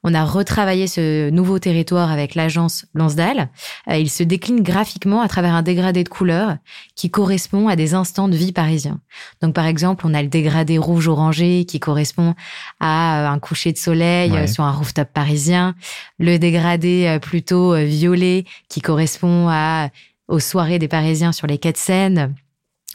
On 0.05 0.13
a 0.13 0.25
retravaillé 0.25 0.87
ce 0.87 1.31
nouveau 1.31 1.59
territoire 1.59 2.11
avec 2.11 2.35
l'agence 2.35 2.85
Lansdal. 2.95 3.49
Euh, 3.89 3.97
il 3.97 4.11
se 4.11 4.23
décline 4.23 4.63
graphiquement 4.63 5.23
à 5.23 5.29
travers 5.29 5.55
un 5.55 5.63
dégradé 5.63 6.05
de 6.05 6.09
couleurs 6.09 6.57
qui 6.97 7.11
correspond 7.11 7.69
à 7.69 7.77
des 7.77 7.95
instants 7.95 8.29
de 8.29 8.37
vie 8.37 8.53
parisiens. 8.53 9.01
Donc 9.41 9.55
par 9.55 9.65
exemple, 9.65 10.07
on 10.07 10.13
a 10.13 10.23
le 10.23 10.29
dégradé 10.29 10.77
rouge-orangé 10.77 11.65
qui 11.65 11.81
correspond 11.81 12.35
à 12.79 13.23
euh, 13.23 13.29
un 13.31 13.39
coucher 13.39 13.73
de 13.73 13.79
soleil 13.79 14.47
sur 14.49 14.65
un 14.65 14.73
rooftop 14.73 15.09
parisien, 15.13 15.75
le 16.19 16.39
dégradé 16.39 17.19
plutôt 17.23 17.75
violet 17.75 18.45
qui 18.69 18.81
correspond 18.81 19.49
à 19.49 19.89
aux 20.29 20.41
soirées 20.41 20.79
des 20.79 20.89
Parisiens 20.89 21.33
sur 21.33 21.47
les 21.47 21.59
quais 21.59 21.73
de 21.73 21.77
Seine. 21.77 22.35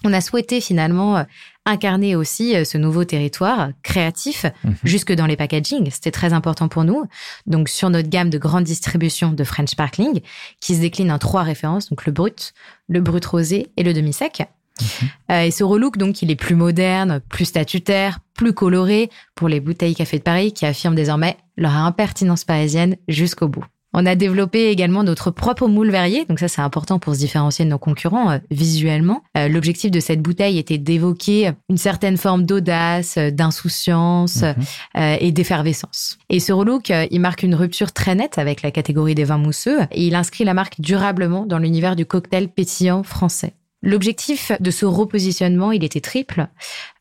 On 0.03 0.13
a 0.13 0.19
souhaité 0.21 0.61
finalement 0.61 1.25
incarner 1.65 2.15
aussi 2.15 2.55
euh, 2.55 2.63
ce 2.63 2.77
nouveau 2.77 3.03
territoire 3.05 3.69
créatif 3.83 4.45
mhm. 4.63 4.75
jusque 4.83 5.13
dans 5.13 5.25
les 5.25 5.35
packaging. 5.35 5.89
C'était 5.91 6.11
très 6.11 6.33
important 6.33 6.67
pour 6.67 6.83
nous. 6.83 7.05
Donc 7.45 7.69
sur 7.69 7.89
notre 7.89 8.09
gamme 8.09 8.29
de 8.29 8.37
grande 8.37 8.63
distribution 8.63 9.31
de 9.31 9.43
French 9.43 9.69
Sparkling, 9.69 10.21
qui 10.59 10.75
se 10.75 10.81
décline 10.81 11.11
en 11.11 11.19
trois 11.19 11.43
références, 11.43 11.89
donc 11.89 12.05
le 12.05 12.11
brut, 12.11 12.53
le 12.89 13.01
brut 13.01 13.25
rosé 13.25 13.71
et 13.77 13.83
le 13.83 13.93
demi-sec. 13.93 14.41
Mhm. 14.79 15.09
Euh, 15.31 15.41
et 15.43 15.51
ce 15.51 15.63
relook, 15.63 15.97
donc, 15.97 16.21
il 16.21 16.31
est 16.31 16.35
plus 16.35 16.55
moderne, 16.55 17.21
plus 17.29 17.45
statutaire, 17.45 18.19
plus 18.33 18.53
coloré 18.53 19.09
pour 19.35 19.47
les 19.47 19.59
bouteilles 19.59 19.95
Café 19.95 20.17
de 20.17 20.23
Paris 20.23 20.53
qui 20.53 20.65
affirment 20.65 20.95
désormais 20.95 21.37
leur 21.57 21.75
impertinence 21.75 22.43
parisienne 22.43 22.95
jusqu'au 23.07 23.47
bout. 23.47 23.65
On 23.93 24.05
a 24.05 24.15
développé 24.15 24.69
également 24.69 25.03
notre 25.03 25.31
propre 25.31 25.67
moule 25.67 25.91
Verrier, 25.91 26.25
donc 26.25 26.39
ça 26.39 26.47
c'est 26.47 26.61
important 26.61 26.97
pour 26.97 27.13
se 27.13 27.19
différencier 27.19 27.65
de 27.65 27.69
nos 27.69 27.77
concurrents 27.77 28.31
euh, 28.31 28.37
visuellement. 28.49 29.23
Euh, 29.37 29.49
l'objectif 29.49 29.91
de 29.91 29.99
cette 29.99 30.21
bouteille 30.21 30.57
était 30.57 30.77
d'évoquer 30.77 31.51
une 31.69 31.77
certaine 31.77 32.17
forme 32.17 32.45
d'audace, 32.45 33.17
euh, 33.17 33.31
d'insouciance 33.31 34.43
mhm. 34.43 35.17
et 35.19 35.31
d'effervescence. 35.31 36.17
Et 36.29 36.39
ce 36.39 36.53
relook, 36.53 36.91
il 37.11 37.19
marque 37.19 37.43
une 37.43 37.55
rupture 37.55 37.91
très 37.91 38.15
nette 38.15 38.37
avec 38.37 38.61
la 38.61 38.71
catégorie 38.71 39.15
des 39.15 39.23
vins 39.23 39.37
mousseux 39.37 39.81
et 39.91 40.05
il 40.05 40.15
inscrit 40.15 40.43
la 40.43 40.53
marque 40.53 40.79
durablement 40.79 41.45
dans 41.45 41.57
l'univers 41.57 41.95
du 41.95 42.05
cocktail 42.05 42.47
pétillant 42.49 43.03
français. 43.03 43.53
L'objectif 43.81 44.51
de 44.59 44.71
ce 44.71 44.85
repositionnement, 44.85 45.71
il 45.71 45.83
était 45.83 46.01
triple. 46.01 46.47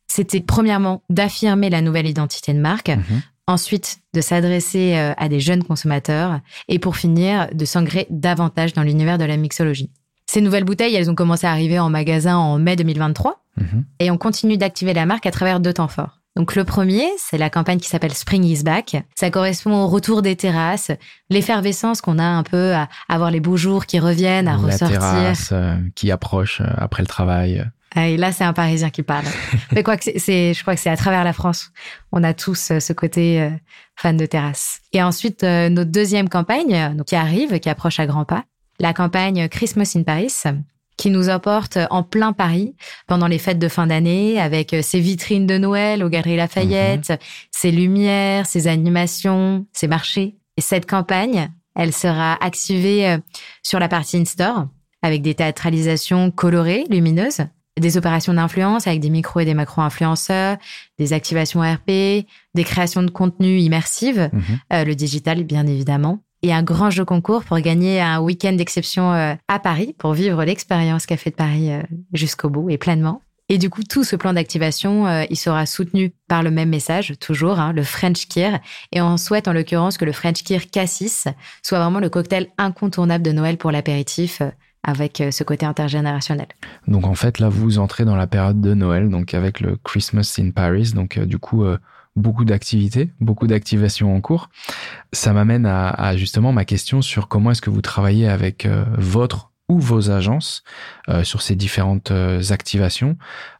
C'était 0.06 0.40
premièrement 0.40 1.02
d'affirmer 1.10 1.70
la 1.70 1.82
nouvelle 1.82 2.06
identité 2.06 2.52
de 2.52 2.60
marque, 2.60 2.88
mhm 2.88 3.22
ensuite 3.50 3.98
de 4.14 4.20
s'adresser 4.20 4.96
euh, 4.96 5.12
à 5.16 5.28
des 5.28 5.40
jeunes 5.40 5.64
consommateurs 5.64 6.40
et 6.68 6.78
pour 6.78 6.96
finir 6.96 7.48
de 7.52 7.64
s'ancrer 7.64 8.06
davantage 8.10 8.72
dans 8.72 8.82
l'univers 8.82 9.18
de 9.18 9.24
la 9.24 9.36
mixologie. 9.36 9.90
Ces 10.26 10.40
nouvelles 10.40 10.64
bouteilles, 10.64 10.94
elles 10.94 11.10
ont 11.10 11.14
commencé 11.14 11.46
à 11.46 11.50
arriver 11.50 11.78
en 11.78 11.90
magasin 11.90 12.36
en 12.36 12.58
mai 12.58 12.76
2023 12.76 13.44
mhm. 13.56 13.84
et 13.98 14.10
on 14.10 14.18
continue 14.18 14.56
d'activer 14.56 14.94
la 14.94 15.06
marque 15.06 15.26
à 15.26 15.30
travers 15.30 15.60
deux 15.60 15.72
temps 15.72 15.88
forts. 15.88 16.20
Donc 16.36 16.54
le 16.54 16.64
premier, 16.64 17.08
c'est 17.18 17.38
la 17.38 17.50
campagne 17.50 17.80
qui 17.80 17.88
s'appelle 17.88 18.14
Spring 18.14 18.44
is 18.44 18.62
Back. 18.62 19.02
Ça 19.18 19.30
correspond 19.30 19.74
au 19.82 19.88
retour 19.88 20.22
des 20.22 20.36
terrasses, 20.36 20.92
l'effervescence 21.28 22.00
qu'on 22.00 22.18
a 22.18 22.24
un 22.24 22.44
peu 22.44 22.72
à 22.72 22.88
avoir 23.08 23.32
les 23.32 23.40
beaux 23.40 23.56
jours 23.56 23.86
qui 23.86 23.98
reviennent, 23.98 24.46
à 24.46 24.56
ressortir. 24.56 25.00
La 25.00 25.10
terrasse 25.10 25.50
euh, 25.52 25.74
qui 25.96 26.12
approche 26.12 26.60
euh, 26.60 26.72
après 26.76 27.02
le 27.02 27.08
travail. 27.08 27.66
Ah, 27.94 28.08
et 28.08 28.16
là, 28.16 28.30
c'est 28.30 28.44
un 28.44 28.52
Parisien 28.52 28.90
qui 28.90 29.02
parle. 29.02 29.24
Mais 29.72 29.82
quoi 29.82 29.96
que 29.96 30.04
c'est, 30.16 30.54
je 30.54 30.62
crois 30.62 30.74
que 30.74 30.80
c'est 30.80 30.90
à 30.90 30.96
travers 30.96 31.24
la 31.24 31.32
France. 31.32 31.72
On 32.12 32.22
a 32.22 32.34
tous 32.34 32.70
euh, 32.70 32.80
ce 32.80 32.92
côté 32.92 33.40
euh, 33.40 33.50
fan 33.96 34.16
de 34.16 34.26
terrasse. 34.26 34.80
Et 34.92 35.02
ensuite, 35.02 35.42
euh, 35.42 35.68
notre 35.68 35.90
deuxième 35.90 36.28
campagne, 36.28 36.94
qui 37.06 37.16
arrive, 37.16 37.58
qui 37.58 37.68
approche 37.68 37.98
à 37.98 38.06
grands 38.06 38.24
pas, 38.24 38.44
la 38.78 38.92
campagne 38.92 39.48
Christmas 39.48 39.92
in 39.96 40.04
Paris, 40.04 40.32
qui 40.96 41.10
nous 41.10 41.30
apporte 41.30 41.78
en 41.90 42.02
plein 42.02 42.32
Paris 42.32 42.76
pendant 43.06 43.26
les 43.26 43.38
fêtes 43.38 43.58
de 43.58 43.68
fin 43.68 43.88
d'année, 43.88 44.40
avec 44.40 44.74
ses 44.82 45.00
vitrines 45.00 45.46
de 45.46 45.58
Noël 45.58 46.04
aux 46.04 46.08
Galeries 46.08 46.36
Lafayette, 46.36 47.10
mhm. 47.10 47.18
ses 47.50 47.72
lumières, 47.72 48.46
ses 48.46 48.68
animations, 48.68 49.66
ses 49.72 49.88
marchés. 49.88 50.36
Et 50.56 50.60
cette 50.60 50.88
campagne, 50.88 51.50
elle 51.74 51.92
sera 51.92 52.42
activée 52.44 53.18
sur 53.62 53.78
la 53.78 53.88
partie 53.88 54.18
in-store 54.18 54.66
avec 55.02 55.22
des 55.22 55.34
théâtralisations 55.34 56.30
colorées, 56.30 56.84
lumineuses, 56.90 57.46
des 57.80 57.96
opérations 57.96 58.34
d'influence 58.34 58.86
avec 58.86 59.00
des 59.00 59.10
micros 59.10 59.40
et 59.40 59.44
des 59.44 59.54
macro-influenceurs, 59.54 60.56
des 60.98 61.12
activations 61.12 61.60
RP, 61.60 62.26
des 62.54 62.64
créations 62.64 63.02
de 63.02 63.10
contenu 63.10 63.58
immersives, 63.58 64.30
mhm. 64.32 64.42
euh, 64.72 64.84
le 64.84 64.94
digital 64.94 65.44
bien 65.44 65.66
évidemment, 65.66 66.20
et 66.42 66.52
un 66.52 66.62
grand 66.62 66.90
jeu 66.90 67.04
concours 67.04 67.44
pour 67.44 67.58
gagner 67.58 68.00
un 68.00 68.20
week-end 68.20 68.52
d'exception 68.52 69.12
euh, 69.12 69.34
à 69.48 69.58
Paris 69.58 69.94
pour 69.98 70.12
vivre 70.14 70.44
l'expérience 70.44 71.06
Café 71.06 71.30
de 71.30 71.36
Paris 71.36 71.72
euh, 71.72 71.82
jusqu'au 72.12 72.48
bout 72.48 72.70
et 72.70 72.78
pleinement. 72.78 73.22
Et 73.48 73.58
du 73.58 73.68
coup, 73.68 73.82
tout 73.82 74.04
ce 74.04 74.14
plan 74.14 74.32
d'activation, 74.32 75.08
il 75.28 75.36
sera 75.36 75.66
soutenu 75.66 76.12
par 76.28 76.44
le 76.44 76.52
même 76.52 76.68
message, 76.68 77.14
toujours, 77.18 77.58
hein, 77.58 77.72
le 77.72 77.82
French 77.82 78.28
Kier. 78.28 78.58
Et 78.92 79.02
on 79.02 79.16
souhaite 79.16 79.48
en 79.48 79.52
l'occurrence 79.52 79.98
que 79.98 80.04
le 80.04 80.12
French 80.12 80.44
Kier 80.44 80.60
Cassis 80.70 81.26
soit 81.60 81.80
vraiment 81.80 81.98
le 81.98 82.08
cocktail 82.08 82.46
incontournable 82.58 83.24
de 83.24 83.32
Noël 83.32 83.56
pour 83.56 83.72
l'apéritif 83.72 84.40
avec 84.82 85.20
euh, 85.20 85.30
ce 85.30 85.44
côté 85.44 85.66
intergénérationnel. 85.66 86.48
Donc 86.86 87.06
en 87.06 87.14
fait, 87.14 87.38
là, 87.38 87.48
vous 87.48 87.78
entrez 87.78 88.04
dans 88.04 88.16
la 88.16 88.26
période 88.26 88.60
de 88.60 88.74
Noël, 88.74 89.10
donc 89.10 89.34
avec 89.34 89.60
le 89.60 89.76
Christmas 89.76 90.36
in 90.38 90.50
Paris, 90.50 90.92
donc 90.94 91.18
euh, 91.18 91.26
du 91.26 91.38
coup, 91.38 91.64
euh, 91.64 91.78
beaucoup 92.16 92.44
d'activités, 92.44 93.12
beaucoup 93.20 93.46
d'activations 93.46 94.14
en 94.14 94.20
cours. 94.20 94.48
Ça 95.12 95.32
m'amène 95.32 95.66
à, 95.66 96.16
justement 96.16 96.52
ma 96.52 96.64
question 96.64 97.02
sur 97.02 97.28
comment 97.28 97.52
est-ce 97.52 97.62
que 97.62 97.70
vous 97.70 97.82
travaillez 97.82 98.28
avec 98.28 98.66
votre 98.98 99.52
ou 99.68 99.78
vos 99.78 100.10
agences 100.10 100.64
sur 101.22 101.40
ces 101.40 101.54
différentes 101.54 102.10
activations. 102.50 103.16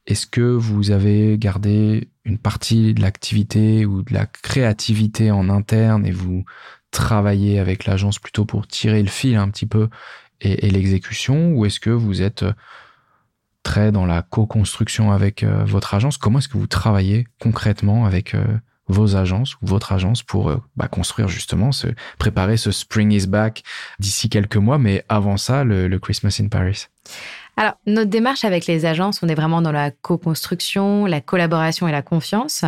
Est-ce 0.09 0.27
que 0.27 0.41
vous 0.41 0.91
avez 0.91 1.39
gardé 1.39 2.11
une 2.25 2.39
partie 2.39 2.93
de 2.93 3.01
l'activité 3.01 3.87
ou 3.87 4.03
de 4.03 4.13
la 4.13 4.27
créativité 4.27 5.31
en 5.31 5.49
interne 5.49 6.05
et 6.05 6.11
vous 6.11 6.45
travaillez 6.91 7.61
avec 7.61 7.87
l'agence 7.87 8.19
plutôt 8.19 8.45
pour 8.45 8.67
tirer 8.67 9.01
le 9.01 9.09
fil 9.09 9.37
un 9.37 9.49
petit 9.49 9.67
peu 9.67 9.89
et, 10.41 10.71
l'exécution 10.71 11.53
ou 11.53 11.67
est-ce 11.67 11.81
que 11.81 11.91
vous 11.91 12.23
êtes 12.23 12.43
euh, 12.43 12.53
très 13.63 13.93
dans 13.93 14.07
la 14.07 14.23
co-construction 14.23 15.13
avec 15.13 15.43
euh, 15.43 15.65
votre 15.65 15.95
agence? 15.95 16.17
Comment 16.17 16.39
est-ce 16.39 16.49
que 16.49 16.59
vous 16.59 16.67
travaillez 16.67 17.27
concrètement 17.41 18.07
avec 18.07 18.35
euh, 18.35 18.45
vos 18.89 19.17
agences 19.17 19.57
ou 19.63 19.67
votre 19.67 19.93
agence 19.93 20.23
pour 20.23 20.53
bah, 20.77 20.89
construire 20.89 21.29
justement, 21.29 21.71
se 21.71 21.87
préparer 22.19 22.57
ce 22.57 22.73
Spring 22.73 23.13
is 23.13 23.29
Back 23.29 23.63
d'ici 24.01 24.29
quelques 24.29 24.57
mois, 24.57 24.79
mais 24.79 25.05
avant 25.09 25.37
ça, 25.37 25.63
le 25.63 25.97
Christmas 25.99 26.39
in 26.41 26.49
Paris? 26.49 26.89
Alors, 27.57 27.75
notre 27.87 28.11
démarche 28.11 28.45
avec 28.45 28.67
les 28.67 28.87
agences, 28.87 29.23
on 29.23 29.29
est 29.29 29.35
vraiment 29.35 29.61
dans 29.61 29.73
la 29.73 29.91
co-construction, 29.91 31.07
la 31.07 31.21
collaboration 31.21 31.87
et 31.89 31.93
la 31.93 32.03
confiance. 32.03 32.65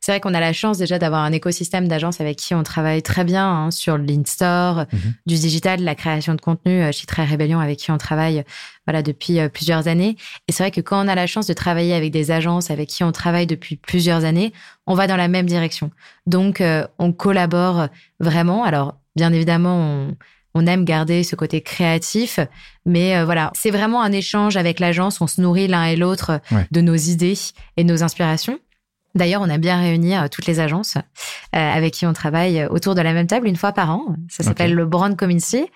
C'est 0.00 0.12
vrai 0.12 0.20
qu'on 0.20 0.34
a 0.34 0.40
la 0.40 0.52
chance 0.52 0.78
déjà 0.78 0.98
d'avoir 0.98 1.22
un 1.22 1.32
écosystème 1.32 1.88
d'agences 1.88 2.20
avec 2.20 2.36
qui 2.36 2.54
on 2.54 2.62
travaille 2.62 3.02
très 3.02 3.24
bien 3.24 3.48
hein, 3.48 3.70
sur 3.70 3.98
l'in-store, 3.98 4.84
mhm. 4.92 5.14
du 5.26 5.34
digital, 5.36 5.82
la 5.82 5.94
création 5.94 6.34
de 6.34 6.40
contenu 6.40 6.82
euh, 6.82 6.92
chez 6.92 7.06
Très 7.06 7.24
Rébellion 7.24 7.60
avec 7.60 7.78
qui 7.78 7.90
on 7.90 7.98
travaille 7.98 8.44
voilà 8.86 9.02
depuis 9.02 9.40
euh, 9.40 9.48
plusieurs 9.48 9.88
années. 9.88 10.16
Et 10.48 10.52
c'est 10.52 10.62
vrai 10.62 10.70
que 10.70 10.80
quand 10.80 11.04
on 11.04 11.08
a 11.08 11.14
la 11.14 11.26
chance 11.26 11.46
de 11.46 11.54
travailler 11.54 11.94
avec 11.94 12.12
des 12.12 12.30
agences 12.30 12.70
avec 12.70 12.88
qui 12.88 13.04
on 13.04 13.12
travaille 13.12 13.46
depuis 13.46 13.76
plusieurs 13.76 14.24
années, 14.24 14.52
on 14.86 14.94
va 14.94 15.06
dans 15.06 15.16
la 15.16 15.28
même 15.28 15.46
direction. 15.46 15.90
Donc, 16.26 16.60
euh, 16.60 16.86
on 16.98 17.12
collabore 17.12 17.88
vraiment. 18.20 18.64
Alors, 18.64 18.96
bien 19.16 19.32
évidemment, 19.32 19.76
on 19.76 20.16
on 20.56 20.66
aime 20.66 20.84
garder 20.84 21.22
ce 21.22 21.36
côté 21.36 21.60
créatif, 21.60 22.40
mais 22.86 23.16
euh, 23.16 23.26
voilà, 23.26 23.50
c'est 23.54 23.70
vraiment 23.70 24.02
un 24.02 24.10
échange 24.10 24.56
avec 24.56 24.80
l'agence. 24.80 25.20
On 25.20 25.26
se 25.26 25.40
nourrit 25.40 25.68
l'un 25.68 25.84
et 25.84 25.96
l'autre 25.96 26.40
de 26.70 26.80
nos 26.80 26.94
idées 26.94 27.36
et 27.76 27.84
de 27.84 27.92
nos 27.92 28.02
inspirations. 28.02 28.58
D'ailleurs, 29.14 29.42
on 29.42 29.50
a 29.50 29.58
bien 29.58 29.78
réunir 29.78 30.22
euh, 30.22 30.28
toutes 30.30 30.46
les 30.46 30.58
agences 30.58 30.96
euh, 30.96 31.00
avec 31.52 31.92
qui 31.92 32.06
on 32.06 32.14
travaille 32.14 32.66
autour 32.66 32.94
de 32.94 33.02
la 33.02 33.12
même 33.12 33.26
table 33.26 33.46
une 33.48 33.56
fois 33.56 33.72
par 33.72 33.90
an. 33.90 34.16
Ça 34.30 34.44
s'appelle 34.44 34.72
le 34.72 34.86
Brand 34.86 35.14
Community 35.14 35.66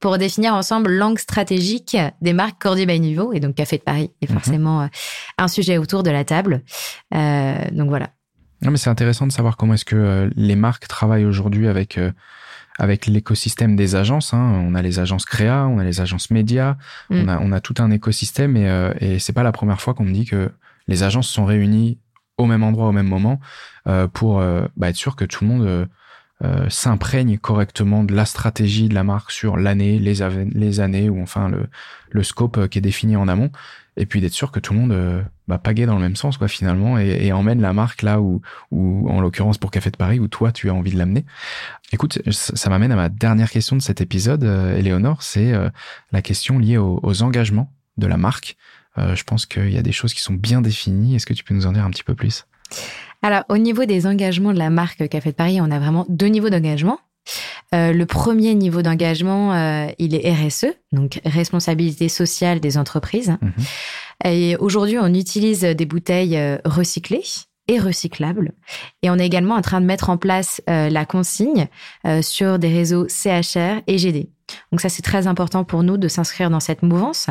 pour 0.00 0.16
définir 0.16 0.54
ensemble 0.54 0.90
l'angle 0.90 1.18
stratégique 1.18 1.98
des 2.22 2.32
marques 2.32 2.60
Cordier 2.62 2.86
by 2.86 2.98
Niveau 2.98 3.34
et 3.34 3.40
donc 3.40 3.56
Café 3.56 3.76
de 3.76 3.82
Paris 3.82 4.10
est 4.22 4.30
mhm. 4.30 4.36
forcément 4.36 4.88
un 5.36 5.48
sujet 5.48 5.76
autour 5.76 6.02
de 6.02 6.10
la 6.10 6.24
table. 6.24 6.62
donc 7.12 7.88
voilà. 7.88 8.08
Non, 8.62 8.70
mais 8.70 8.76
c'est 8.76 8.90
intéressant 8.90 9.26
de 9.26 9.32
savoir 9.32 9.56
comment 9.56 9.74
est-ce 9.74 9.86
que 9.86 10.30
les 10.36 10.56
marques 10.56 10.86
travaillent 10.86 11.24
aujourd'hui 11.24 11.68
avec 11.68 11.98
avec 12.80 13.06
l'écosystème 13.06 13.76
des 13.76 13.94
agences. 13.94 14.32
Hein. 14.32 14.64
On 14.64 14.74
a 14.74 14.80
les 14.80 14.98
agences 14.98 15.26
créa, 15.26 15.66
on 15.66 15.78
a 15.78 15.84
les 15.84 16.00
agences 16.00 16.30
médias, 16.30 16.76
mm. 17.10 17.20
on, 17.20 17.28
a, 17.28 17.38
on 17.38 17.52
a 17.52 17.60
tout 17.60 17.74
un 17.78 17.90
écosystème 17.90 18.56
et, 18.56 18.68
euh, 18.68 18.92
et 19.00 19.18
c'est 19.18 19.34
pas 19.34 19.42
la 19.42 19.52
première 19.52 19.82
fois 19.82 19.92
qu'on 19.92 20.04
me 20.04 20.12
dit 20.12 20.24
que 20.24 20.50
les 20.88 21.02
agences 21.02 21.28
sont 21.28 21.44
réunies 21.44 21.98
au 22.38 22.46
même 22.46 22.62
endroit 22.62 22.88
au 22.88 22.92
même 22.92 23.06
moment 23.06 23.38
euh, 23.86 24.08
pour 24.08 24.40
euh, 24.40 24.66
bah, 24.78 24.88
être 24.88 24.96
sûr 24.96 25.14
que 25.14 25.26
tout 25.26 25.44
le 25.44 25.50
monde 25.50 25.66
euh, 25.66 25.86
euh, 26.42 26.66
s'imprègne 26.70 27.36
correctement 27.36 28.02
de 28.02 28.14
la 28.14 28.24
stratégie 28.24 28.88
de 28.88 28.94
la 28.94 29.04
marque 29.04 29.30
sur 29.30 29.58
l'année, 29.58 29.98
les, 29.98 30.14
les 30.54 30.80
années 30.80 31.10
ou 31.10 31.20
enfin 31.20 31.50
le, 31.50 31.66
le 32.08 32.22
scope 32.22 32.66
qui 32.68 32.78
est 32.78 32.82
défini 32.82 33.14
en 33.14 33.28
amont 33.28 33.50
et 33.96 34.06
puis 34.06 34.20
d'être 34.20 34.32
sûr 34.32 34.50
que 34.50 34.60
tout 34.60 34.72
le 34.72 34.80
monde 34.80 34.92
euh, 34.92 35.22
bah, 35.48 35.58
pagaie 35.58 35.86
dans 35.86 35.94
le 35.94 36.00
même 36.00 36.16
sens 36.16 36.38
quoi 36.38 36.48
finalement 36.48 36.98
et, 36.98 37.32
emmène 37.32 37.60
la 37.60 37.72
marque 37.72 38.02
là 38.02 38.20
où, 38.20 38.40
où 38.70 39.08
en 39.10 39.20
l'occurrence 39.20 39.58
pour 39.58 39.70
Café 39.70 39.90
de 39.90 39.96
Paris 39.96 40.20
où 40.20 40.28
toi 40.28 40.52
tu 40.52 40.70
as 40.70 40.74
envie 40.74 40.92
de 40.92 40.98
l'amener. 40.98 41.24
Écoute, 41.92 42.20
ça, 42.30 42.70
m'amène 42.70 42.92
à 42.92 42.96
ma 42.96 43.08
dernière 43.08 43.50
question 43.50 43.74
de 43.74 43.82
cet 43.82 44.00
épisode, 44.00 44.44
euh, 44.44 44.76
Éléonore, 44.76 45.22
c'est 45.22 45.52
euh, 45.52 45.68
la 46.12 46.22
question 46.22 46.58
liée 46.58 46.78
aux, 46.78 47.22
engagements 47.22 47.72
de 47.96 48.06
la 48.06 48.16
marque. 48.16 48.56
Euh, 48.96 49.16
je 49.16 49.24
pense 49.24 49.44
qu'il 49.44 49.72
y 49.72 49.78
a 49.78 49.82
des 49.82 49.92
choses 49.92 50.14
qui 50.14 50.20
sont 50.20 50.34
bien 50.34 50.60
définies. 50.60 51.16
Est-ce 51.16 51.26
que 51.26 51.34
tu 51.34 51.42
peux 51.42 51.54
nous 51.54 51.66
en 51.66 51.72
dire 51.72 51.84
un 51.84 51.90
petit 51.90 52.04
peu 52.04 52.14
plus? 52.14 52.46
Alors 53.22 53.44
au 53.48 53.58
niveau 53.58 53.84
des 53.84 54.06
engagements 54.06 54.52
de 54.52 54.58
la 54.58 54.70
marque 54.70 55.08
Café 55.08 55.30
de 55.30 55.36
Paris, 55.36 55.60
on 55.60 55.70
a 55.70 55.80
vraiment 55.80 56.06
deux 56.08 56.28
niveaux 56.28 56.48
d'engagement. 56.48 57.00
Euh, 57.74 57.92
le 57.92 58.06
premier 58.06 58.54
niveau 58.54 58.82
d'engagement, 58.82 59.54
euh, 59.54 59.86
il 59.98 60.14
est 60.14 60.32
RSE, 60.32 60.66
donc 60.92 61.20
responsabilité 61.24 62.08
sociale 62.08 62.60
des 62.60 62.78
entreprises. 62.78 63.36
Mhm. 63.40 64.32
Et 64.32 64.56
aujourd'hui, 64.56 64.98
on 64.98 65.14
utilise 65.14 65.62
des 65.62 65.86
bouteilles 65.86 66.36
euh, 66.36 66.58
recyclées 66.64 67.22
et 67.68 67.78
recyclables. 67.78 68.52
Et 69.02 69.10
on 69.10 69.16
est 69.16 69.26
également 69.26 69.54
en 69.54 69.62
train 69.62 69.80
de 69.80 69.86
mettre 69.86 70.10
en 70.10 70.16
place 70.16 70.60
la 70.66 71.04
consigne 71.04 71.68
sur 72.20 72.58
des 72.58 72.66
réseaux 72.66 73.06
CHR 73.06 73.82
et 73.86 73.96
GD. 73.96 74.28
Donc 74.72 74.80
ça, 74.80 74.88
c'est 74.88 75.02
très 75.02 75.26
important 75.26 75.64
pour 75.64 75.82
nous 75.82 75.96
de 75.96 76.08
s'inscrire 76.08 76.50
dans 76.50 76.60
cette 76.60 76.82
mouvance. 76.82 77.28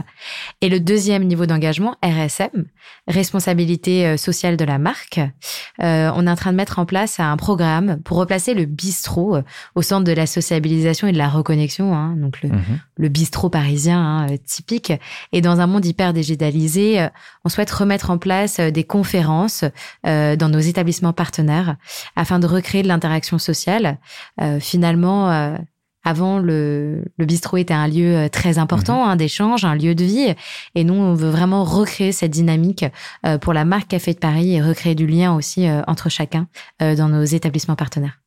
Et 0.62 0.70
le 0.70 0.80
deuxième 0.80 1.24
niveau 1.24 1.46
d'engagement, 1.46 1.96
RSM, 2.04 2.66
responsabilité 3.08 4.06
euh, 4.06 4.18
sociale 4.18 4.58
de 4.58 4.66
la 4.66 4.78
marque. 4.78 5.20
Euh, 5.82 6.12
on 6.16 6.28
est 6.28 6.30
en 6.30 6.36
train 6.36 6.52
de 6.52 6.58
mettre 6.58 6.80
en 6.80 6.86
place 6.86 7.20
un 7.20 7.38
programme 7.38 8.02
pour 8.04 8.18
replacer 8.18 8.54
le 8.54 8.66
bistrot 8.66 9.38
euh, 9.38 9.42
au 9.76 9.82
centre 9.82 10.04
de 10.04 10.12
la 10.12 10.26
sociabilisation 10.26 11.08
et 11.08 11.12
de 11.12 11.18
la 11.18 11.30
reconnexion. 11.30 11.96
Hein, 11.96 12.16
donc 12.18 12.42
le, 12.42 12.50
mhm. 12.50 13.10
bistrot 13.10 13.50
parisien 13.50 14.00
hein, 14.00 14.28
typique. 14.46 14.94
Et 15.32 15.42
dans 15.42 15.60
un 15.60 15.68
monde 15.68 15.86
hyper 15.86 16.14
digitalisé, 16.14 17.08
on 17.46 17.50
souhaite 17.50 17.72
remettre 17.72 18.10
en 18.10 18.18
place 18.18 18.60
des 18.60 18.84
conférences 18.84 19.64
dans 20.04 20.52
nos 20.52 20.60
établissements 20.60 21.14
partenaires 21.14 21.78
afin 22.16 22.40
de 22.40 22.48
recréer 22.48 22.84
de 22.84 22.88
l'interaction 22.88 23.38
sociale. 23.38 23.98
finalement 24.60 25.58
avant, 26.10 26.40
le, 26.40 27.04
le 27.18 27.26
bistrot 27.26 27.58
était 27.58 27.74
un 27.74 27.88
lieu 27.88 28.30
très 28.30 28.58
important 28.58 29.04
mhm. 29.04 29.10
hein, 29.10 29.16
d'échange, 29.16 29.66
un 29.66 29.76
lieu 29.76 29.96
de 29.96 30.04
vie. 30.04 30.34
Et 30.76 30.84
nous, 30.84 30.94
on 30.94 31.14
veut 31.14 31.30
vraiment 31.30 31.64
recréer 31.64 32.12
cette 32.12 32.32
dynamique 32.32 32.86
pour 33.42 33.54
la 33.54 33.66
marque 33.66 33.90
Café 33.90 34.14
de 34.14 34.20
Paris 34.20 34.56
et 34.56 34.62
recréer 34.62 34.96
du 34.96 35.08
lien 35.08 35.34
aussi 35.34 35.68
entre 35.88 36.10
chacun 36.10 36.48
dans 36.80 37.10
nos 37.10 37.24
établissements 37.24 37.76
partenaires. 37.76 38.19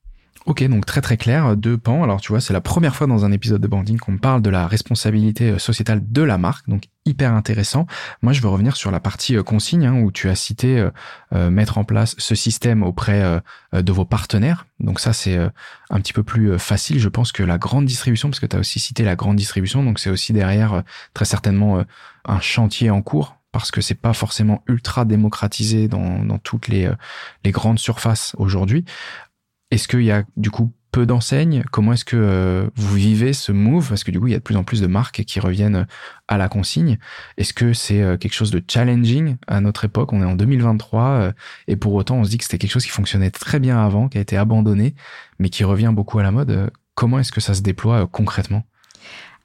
Ok, 0.45 0.65
donc 0.65 0.87
très 0.87 1.01
très 1.01 1.17
clair, 1.17 1.57
deux 1.57 1.79
pans. 1.79 2.03
Alors 2.03 2.21
tu 2.21 2.33
vois, 2.33 2.41
c'est 2.41 2.53
la 2.53 2.61
première 2.61 2.97
fois 2.97 3.07
dans 3.07 3.25
un 3.25 3.31
épisode 3.31 3.61
de 3.61 3.69
Branding 3.69 3.99
qu'on 3.99 4.19
parle 4.19 4.43
de 4.43 4.51
la 4.51 4.67
responsabilité 4.67 5.51
euh, 5.51 5.59
sociétale 5.59 6.01
de 6.05 6.23
la 6.23 6.37
marque, 6.37 6.69
donc 6.69 6.85
hyper 7.05 7.33
intéressant. 7.33 7.87
Moi, 8.23 8.33
je 8.33 8.43
veux 8.43 8.49
revenir 8.49 8.75
sur 8.75 8.91
la 8.91 8.99
partie 8.99 9.37
euh, 9.37 9.45
consigne, 9.45 9.87
hein, 9.87 10.01
où 10.01 10.11
tu 10.11 10.29
as 10.29 10.35
cité 10.35 10.89
euh, 11.33 11.51
mettre 11.51 11.79
en 11.79 11.85
place 11.85 12.17
ce 12.19 12.35
système 12.35 12.83
auprès 12.83 13.41
de 13.73 13.93
vos 13.93 14.05
partenaires. 14.05 14.67
Donc 14.81 14.99
ça, 15.01 15.13
c'est 15.13 15.39
un 15.91 16.01
petit 16.01 16.13
peu 16.13 16.23
plus 16.23 16.59
facile, 16.59 16.99
je 16.99 17.09
pense, 17.09 17.33
que 17.33 17.43
la 17.43 17.59
grande 17.59 17.87
distribution, 17.87 18.29
parce 18.29 18.41
que 18.41 18.47
tu 18.47 18.57
as 18.57 18.59
aussi 18.59 18.81
cité 18.81 19.05
la 19.05 19.17
grande 19.17 19.37
distribution, 19.37 19.85
donc 19.85 19.99
c'est 19.99 20.11
aussi 20.11 20.33
derrière 20.33 20.83
très 21.15 21.25
certainement 21.25 21.85
un 22.25 22.41
chantier 22.41 22.91
en 22.91 23.03
cours 23.03 23.37
parce 23.53 23.71
que 23.71 23.81
c'est 23.81 23.95
pas 23.95 24.15
forcément 24.15 24.63
ultra 24.67 25.05
démocratisé 25.05 25.89
dans, 25.89 26.25
dans 26.25 26.39
toutes 26.39 26.69
les, 26.69 26.91
les 27.45 27.51
grandes 27.51 27.79
surfaces 27.79 28.35
aujourd'hui. 28.39 28.85
Est-ce 29.73 29.89
qu'il 29.89 30.03
y 30.03 30.11
a 30.11 30.25
du 30.37 30.51
coup 30.51 30.71
peu 30.93 31.07
d'enseignes? 31.07 31.65
Comment 31.73 31.95
est-ce 31.95 32.05
que 32.05 32.19
euh, 32.19 32.69
vous 32.77 32.95
vivez 32.95 33.33
ce 33.33 33.53
move? 33.53 33.89
Parce 33.89 34.05
que 34.05 34.11
du 34.11 34.21
coup, 34.21 34.27
il 34.27 34.33
y 34.33 34.35
a 34.35 34.39
de 34.39 34.43
plus 34.43 34.57
en 34.57 34.65
plus 34.65 34.83
de 34.83 34.87
marques 34.87 35.25
qui 35.25 35.41
reviennent 35.41 35.77
euh, 35.77 35.85
à 36.29 36.37
la 36.37 36.51
consigne. 36.51 36.99
Est-ce 37.39 37.55
que 37.55 37.73
c'est 37.73 38.03
euh, 38.03 38.19
quelque 38.19 38.35
chose 38.35 38.51
de 38.51 38.63
challenging 38.69 39.37
à 39.47 39.63
notre 39.63 39.87
époque? 39.87 40.13
On 40.13 40.21
est 40.21 40.27
en 40.27 40.35
2023 40.35 41.33
et 41.69 41.77
pour 41.77 41.95
autant, 41.95 42.17
on 42.17 42.25
se 42.25 42.29
dit 42.29 42.37
que 42.37 42.45
c'était 42.45 42.59
quelque 42.59 42.71
chose 42.71 42.85
qui 42.85 42.91
fonctionnait 42.91 43.31
très 43.31 43.61
bien 43.61 43.83
avant, 43.83 44.11
qui 44.11 44.19
a 44.19 44.21
été 44.21 44.37
abandonné, 44.37 44.95
mais 45.39 45.49
qui 45.49 45.65
revient 45.65 45.93
beaucoup 45.95 46.19
à 46.19 46.23
la 46.23 46.33
mode. 46.33 46.71
Comment 46.95 47.19
est-ce 47.19 47.33
que 47.33 47.41
ça 47.41 47.55
se 47.55 47.63
déploie 47.63 48.07
concrètement? 48.07 48.65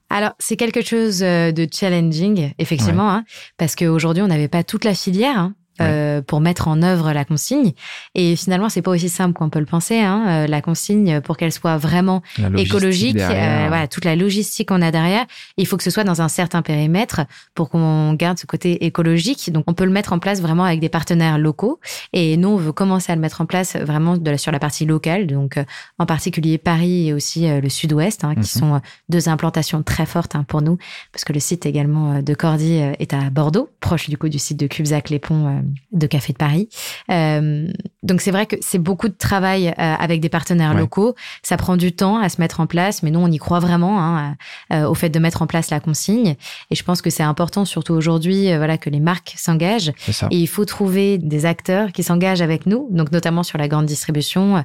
Alors, 0.10 0.34
c'est 0.40 0.58
quelque 0.58 0.82
chose 0.82 1.20
de 1.20 1.68
challenging, 1.72 2.52
effectivement, 2.60 3.12
hein, 3.12 3.24
parce 3.58 3.78
qu'aujourd'hui, 3.78 4.24
on 4.24 4.28
n'avait 4.28 4.50
pas 4.50 4.66
toute 4.66 4.84
la 4.84 4.94
filière. 4.94 5.40
Hein. 5.40 5.56
Euh, 5.82 6.22
pour 6.22 6.42
mettre 6.42 6.68
en 6.68 6.82
œuvre 6.82 7.12
la 7.13 7.24
consigne. 7.24 7.74
Et 8.16 8.36
finalement, 8.36 8.70
c'est 8.70 8.82
pas 8.82 8.92
aussi 8.92 9.10
simple 9.10 9.34
qu'on 9.34 9.50
peut 9.50 9.60
le 9.60 9.66
penser. 9.66 10.00
Hein. 10.00 10.26
Euh, 10.28 10.48
la 10.48 10.62
consigne, 10.62 11.22
pour 11.22 11.38
qu'elle 11.38 11.52
soit 11.52 11.78
vraiment 11.78 12.24
écologique, 12.56 13.18
euh, 13.18 13.66
voilà, 13.68 13.88
toute 13.88 14.04
la 14.04 14.16
logistique 14.16 14.70
qu'on 14.70 14.82
a 14.82 14.92
derrière, 14.92 15.26
il 15.58 15.68
faut 15.68 15.78
que 15.78 15.84
ce 15.84 15.92
soit 15.92 16.04
dans 16.04 16.22
un 16.22 16.30
certain 16.30 16.62
périmètre 16.62 17.22
pour 17.54 17.70
qu'on 17.70 18.13
garde 18.13 18.40
ce 18.40 18.48
côté 18.48 18.86
écologique. 18.86 19.52
Donc, 19.52 19.66
on 19.68 19.74
peut 19.74 19.86
le 19.86 19.92
mettre 19.92 20.13
en 20.13 20.20
place 20.20 20.42
vraiment 20.42 20.63
avec 20.63 20.80
des 20.80 20.90
partenaires 20.90 21.38
locaux. 21.38 21.80
Et 22.12 22.38
nous, 22.38 22.50
on 22.50 22.58
veut 22.58 22.72
commencer 22.72 23.12
à 23.12 23.16
le 23.16 23.22
mettre 23.22 23.42
en 23.42 23.46
place 23.46 23.76
vraiment 23.76 24.18
de 24.18 24.32
la, 24.32 24.38
sur 24.38 24.52
la 24.52 24.60
partie 24.60 24.86
locale. 24.86 25.28
Donc, 25.28 25.60
en 26.00 26.06
particulier 26.08 26.58
Paris 26.58 27.10
et 27.10 27.13
aussi 27.13 27.48
le 27.48 27.70
Sud-Ouest, 27.70 28.24
hein, 28.24 28.34
qui 28.34 28.40
mhm. 28.40 28.46
sont 28.46 28.82
deux 29.10 29.30
implantations 29.30 29.84
très 29.84 30.08
fortes 30.08 30.36
hein, 30.36 30.44
pour 30.48 30.62
nous, 30.62 30.78
parce 31.12 31.24
que 31.24 31.34
le 31.34 31.40
site 31.40 31.66
également 31.66 32.22
de 32.22 32.34
Cordy 32.34 32.74
est 32.74 33.13
à 33.13 33.30
Bordeaux, 33.30 33.70
proche 33.80 34.10
du 34.10 34.18
coup 34.18 34.30
du 34.30 34.40
site 34.40 34.58
de 34.58 34.68
Cubzac-les-Ponts 34.68 35.62
de 35.91 36.08
Café 36.08 36.34
de 36.34 36.38
Paris. 36.38 36.69
Euh, 37.12 37.67
donc 38.03 38.21
c'est 38.21 38.32
vrai 38.32 38.45
que 38.45 38.56
c'est 38.62 38.77
beaucoup 38.77 39.08
de 39.08 39.15
travail 39.15 39.69
euh, 39.69 39.73
avec 39.77 40.21
des 40.21 40.30
partenaires 40.30 40.73
locaux. 40.73 41.15
Ça 41.43 41.58
prend 41.58 41.77
du 41.77 41.91
temps 41.91 42.19
à 42.19 42.30
se 42.30 42.39
mettre 42.39 42.60
en 42.60 42.67
place, 42.67 43.03
mais 43.03 43.12
nous 43.12 43.19
on 43.19 43.32
y 43.32 43.38
croit 43.38 43.60
vraiment 43.60 44.01
hein, 44.01 44.36
euh, 44.71 44.88
au 44.88 44.93
fait 44.93 45.10
de 45.10 45.19
mettre 45.19 45.41
en 45.41 45.47
place 45.47 45.69
la 45.69 45.80
consigne. 45.80 46.36
Et 46.71 46.75
je 46.75 46.84
pense 46.84 47.01
que 47.01 47.10
c'est 47.10 47.23
important, 47.23 47.65
surtout 47.65 47.93
aujourd'hui, 47.93 48.56
voilà, 48.56 48.77
que 48.77 48.89
les 48.89 48.99
marques 48.99 49.34
s'engagent. 49.38 49.91
Et 50.32 50.38
il 50.38 50.47
faut 50.47 50.65
trouver 50.65 51.17
des 51.17 51.45
acteurs 51.45 51.91
qui 51.91 52.03
s'engagent 52.03 52.41
avec 52.41 52.65
nous, 52.65 52.88
donc 52.91 53.12
notamment 53.12 53.43
sur 53.43 53.58
la 53.58 53.67
grande 53.67 53.86
distribution. 53.86 54.63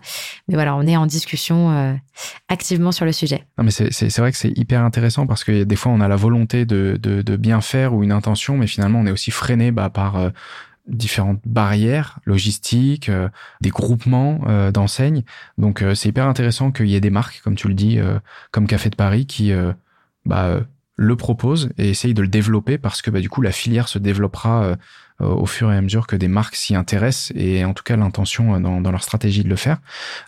Mais 0.48 0.54
voilà, 0.54 0.76
on 0.76 0.86
est 0.86 0.96
en 0.96 1.06
discussion 1.06 1.98
activement 2.48 2.92
sur 2.92 3.04
le 3.04 3.12
sujet. 3.12 3.44
Non, 3.58 3.64
mais 3.64 3.70
c'est 3.70 4.18
vrai 4.18 4.32
que 4.32 4.38
c'est 4.38 4.56
hyper 4.56 4.82
intéressant 4.82 5.26
parce 5.26 5.44
que 5.44 5.64
des 5.64 5.76
fois 5.76 5.92
on 5.92 6.00
a 6.00 6.08
la 6.08 6.16
volonté 6.16 6.64
de, 6.64 6.98
de, 7.00 7.22
de, 7.22 7.36
bien 7.36 7.60
faire 7.60 7.94
ou 7.94 8.02
une 8.02 8.12
intention, 8.12 8.56
mais 8.56 8.66
finalement 8.66 9.00
on 9.00 9.06
est 9.06 9.10
aussi 9.10 9.30
freiné 9.30 9.70
bah, 9.70 9.90
par 9.90 10.32
différentes 10.86 11.40
barrières 11.44 12.18
logistiques, 12.24 13.08
euh, 13.08 13.28
des 13.60 13.70
groupements 13.70 14.40
euh, 14.46 14.72
d'enseignes. 14.72 15.22
Donc 15.58 15.82
euh, 15.82 15.94
c'est 15.94 16.08
hyper 16.08 16.26
intéressant 16.26 16.72
qu'il 16.72 16.88
y 16.88 16.96
ait 16.96 17.00
des 17.00 17.10
marques, 17.10 17.40
comme 17.42 17.54
tu 17.54 17.68
le 17.68 17.74
dis, 17.74 17.98
comme 18.50 18.66
Café 18.66 18.90
de 18.90 18.96
Paris, 18.96 19.26
qui 19.26 19.52
bah, 20.24 20.60
le 20.96 21.16
proposent 21.16 21.70
et 21.78 21.90
essayent 21.90 22.14
de 22.14 22.22
le 22.22 22.28
développer 22.28 22.78
parce 22.78 23.02
que 23.02 23.10
bah, 23.10 23.20
du 23.20 23.28
coup 23.28 23.42
la 23.42 23.52
filière 23.52 23.88
se 23.88 23.98
développera 23.98 24.76
au 25.20 25.46
fur 25.46 25.72
et 25.72 25.76
à 25.76 25.80
mesure 25.80 26.06
que 26.06 26.16
des 26.16 26.28
marques 26.28 26.56
s'y 26.56 26.74
intéressent 26.74 27.32
et 27.36 27.64
en 27.64 27.74
tout 27.74 27.84
cas 27.84 27.96
l'intention 27.96 28.58
dans, 28.58 28.80
dans, 28.80 28.90
leur 28.90 29.02
stratégie 29.02 29.44
de 29.44 29.48
le 29.48 29.56
faire. 29.56 29.78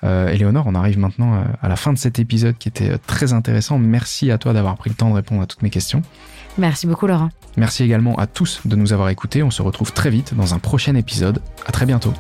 Euh, 0.05 0.37
on 0.67 0.75
arrive 0.75 0.99
maintenant 0.99 1.45
à 1.61 1.69
la 1.69 1.77
fin 1.77 1.93
de 1.93 1.99
cet 1.99 2.19
épisode 2.19 2.57
qui 2.59 2.69
était 2.69 2.97
très 2.99 3.33
intéressant. 3.33 3.79
Merci 3.79 4.31
à 4.31 4.39
toi 4.39 4.53
d'avoir 4.53 4.77
pris 4.77 4.91
le 4.91 4.97
temps 4.97 5.11
de 5.11 5.15
répondre 5.15 5.43
à 5.43 5.47
toutes 5.47 5.63
mes 5.63 5.71
questions. 5.71 6.03
Merci 6.59 6.87
beaucoup 6.87 7.07
Laurent. 7.07 7.31
Merci 7.57 7.85
également 7.85 8.17
à 8.17 8.27
tous 8.27 8.61
de 8.65 8.77
nous 8.77 8.93
avoir 8.93 9.09
écoutés. 9.09 9.43
On 9.43 9.51
se 9.51 9.63
retrouve 9.63 9.93
très 9.93 10.11
vite 10.11 10.35
dans 10.35 10.55
un 10.55 10.59
prochain 10.59 10.95
épisode. 10.95 11.41
À 11.67 11.73
très 11.73 11.87
bientôt. 11.87 12.13